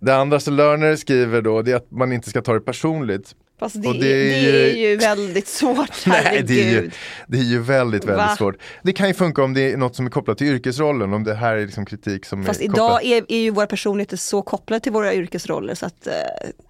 Det 0.00 0.16
andra 0.16 0.40
som 0.40 0.54
Lerner 0.54 0.96
skriver 0.96 1.42
då 1.42 1.62
det 1.62 1.72
är 1.72 1.76
att 1.76 1.90
man 1.90 2.12
inte 2.12 2.30
ska 2.30 2.42
ta 2.42 2.52
det 2.54 2.60
personligt. 2.60 3.34
Fast 3.58 3.82
det, 3.82 3.88
Och 3.88 3.94
är, 3.94 4.00
det 4.00 4.06
är 4.06 4.52
det 4.52 4.70
är 4.70 4.90
ju 4.90 4.96
väldigt 4.96 5.48
svårt, 5.48 5.90
Nej, 6.06 6.20
herregud. 6.24 6.46
det 6.46 6.62
är, 6.62 6.70
ju, 6.70 6.90
det 7.26 7.38
är 7.38 7.42
ju 7.42 7.58
väldigt, 7.58 8.04
väldigt 8.04 8.26
Va? 8.26 8.36
svårt. 8.36 8.54
Det 8.82 8.92
kan 8.92 9.08
ju 9.08 9.14
funka 9.14 9.42
om 9.44 9.54
det 9.54 9.72
är 9.72 9.76
något 9.76 9.96
som 9.96 10.06
är 10.06 10.10
kopplat 10.10 10.38
till 10.38 10.46
yrkesrollen, 10.46 11.12
om 11.12 11.24
det 11.24 11.34
här 11.34 11.56
är 11.56 11.66
liksom 11.66 11.86
kritik 11.86 12.24
som 12.24 12.44
Fast 12.44 12.60
är 12.60 12.64
idag 12.64 13.04
är, 13.04 13.24
är 13.28 13.38
ju 13.38 13.50
våra 13.50 13.66
personligheter 13.66 14.16
så 14.16 14.42
kopplade 14.42 14.80
till 14.80 14.92
våra 14.92 15.14
yrkesroller 15.14 15.74
så 15.74 15.86
att 15.86 16.06
eh, 16.06 16.12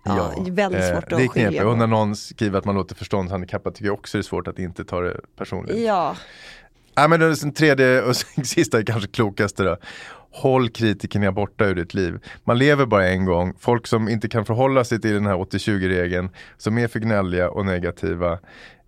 ja, 0.05 0.33
det 0.45 0.51
är 0.51 0.55
väldigt 0.55 0.83
eh, 0.83 0.93
svårt 0.93 1.11
det 1.11 1.17
är 1.17 1.25
att 1.25 1.31
skilja 1.33 1.49
knepigt. 1.49 1.65
Och 1.65 1.73
på. 1.73 1.77
när 1.77 1.87
någon 1.87 2.17
skriver 2.17 2.59
att 2.59 2.65
man 2.65 2.75
låter 2.75 2.95
förståndshandikappad 2.95 3.75
tycker 3.75 3.87
jag 3.87 3.95
också 3.95 4.19
det 4.19 4.21
är 4.21 4.23
svårt 4.23 4.49
att 4.49 4.59
inte 4.59 4.85
ta 4.85 5.01
det 5.01 5.21
personligt. 5.39 5.77
Ja, 5.79 6.17
Nej 6.97 7.09
men 7.09 7.21
den 7.21 7.53
tredje 7.53 8.03
och 8.03 8.17
sista 8.45 8.79
är 8.79 8.83
kanske 8.83 9.11
klokaste 9.11 9.63
då. 9.63 9.77
Håll 10.31 10.69
kritikerna 10.69 11.33
borta 11.33 11.65
ur 11.65 11.75
ditt 11.75 11.95
liv. 11.95 12.19
Man 12.45 12.59
lever 12.59 12.87
bara 12.87 13.09
en 13.09 13.25
gång. 13.25 13.55
Folk 13.59 13.87
som 13.87 14.09
inte 14.09 14.29
kan 14.29 14.45
förhålla 14.45 14.85
sig 14.85 15.01
till 15.01 15.13
den 15.15 15.27
här 15.27 15.35
80-20-regeln, 15.35 16.31
som 16.57 16.79
är 16.79 16.89
för 16.89 16.99
gnälliga 17.01 17.51
och 17.51 17.67
negativa. 17.67 18.39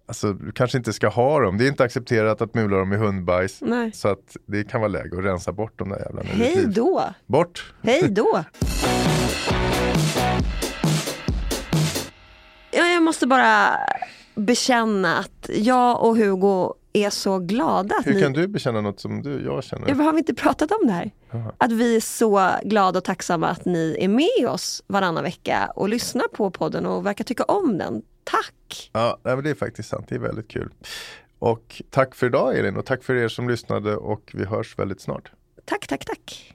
Alltså 0.08 0.32
du 0.32 0.52
kanske 0.52 0.78
inte 0.78 0.92
ska 0.92 1.08
ha 1.08 1.40
dem. 1.40 1.58
Det 1.58 1.64
är 1.64 1.68
inte 1.68 1.84
accepterat 1.84 2.42
att 2.42 2.54
mula 2.54 2.76
dem 2.76 2.92
i 2.92 2.96
hundbajs. 2.96 3.58
Nej. 3.60 3.92
Så 3.92 4.08
att 4.08 4.36
det 4.46 4.64
kan 4.64 4.80
vara 4.80 4.88
läge 4.88 5.18
att 5.18 5.24
rensa 5.24 5.52
bort 5.52 5.72
de 5.76 5.88
där 5.88 5.98
jävlarna 5.98 6.28
hej 6.32 6.64
då. 6.66 7.04
Bort! 7.26 7.72
Hej 7.82 8.08
då. 8.08 8.44
Ja, 12.70 12.86
jag 12.86 13.02
måste 13.02 13.26
bara 13.26 13.68
bekänna 14.34 15.18
att 15.18 15.50
jag 15.54 16.02
och 16.02 16.16
Hugo 16.16 16.74
är 17.04 17.10
så 17.10 17.38
glada 17.38 17.94
Hur 18.04 18.14
ni... 18.14 18.20
kan 18.20 18.32
du 18.32 18.48
bekänna 18.48 18.80
något 18.80 19.00
som 19.00 19.22
du, 19.22 19.44
jag 19.44 19.64
känner? 19.64 19.88
Ja, 19.88 19.94
har 19.94 20.12
vi 20.12 20.18
inte 20.18 20.34
pratat 20.34 20.70
om 20.72 20.86
det 20.86 20.92
här? 20.92 21.10
Att 21.58 21.72
vi 21.72 21.96
är 21.96 22.00
så 22.00 22.50
glada 22.64 22.98
och 22.98 23.04
tacksamma 23.04 23.48
att 23.48 23.64
ni 23.64 23.96
är 24.00 24.08
med 24.08 24.48
oss 24.48 24.82
varannan 24.86 25.24
vecka 25.24 25.72
och 25.76 25.88
lyssnar 25.88 26.28
på 26.28 26.50
podden 26.50 26.86
och 26.86 27.06
verkar 27.06 27.24
tycka 27.24 27.44
om 27.44 27.78
den. 27.78 28.02
Tack! 28.24 28.90
Ja, 28.92 29.18
det 29.22 29.50
är 29.50 29.54
faktiskt 29.54 29.88
sant. 29.88 30.06
Det 30.08 30.14
är 30.14 30.18
väldigt 30.18 30.48
kul. 30.48 30.70
Och 31.38 31.82
tack 31.90 32.14
för 32.14 32.26
idag 32.26 32.58
Elin 32.58 32.76
och 32.76 32.86
tack 32.86 33.04
för 33.04 33.14
er 33.14 33.28
som 33.28 33.48
lyssnade 33.48 33.96
och 33.96 34.30
vi 34.34 34.44
hörs 34.44 34.78
väldigt 34.78 35.00
snart. 35.00 35.32
Tack, 35.64 35.86
tack, 35.86 36.04
tack. 36.04 36.54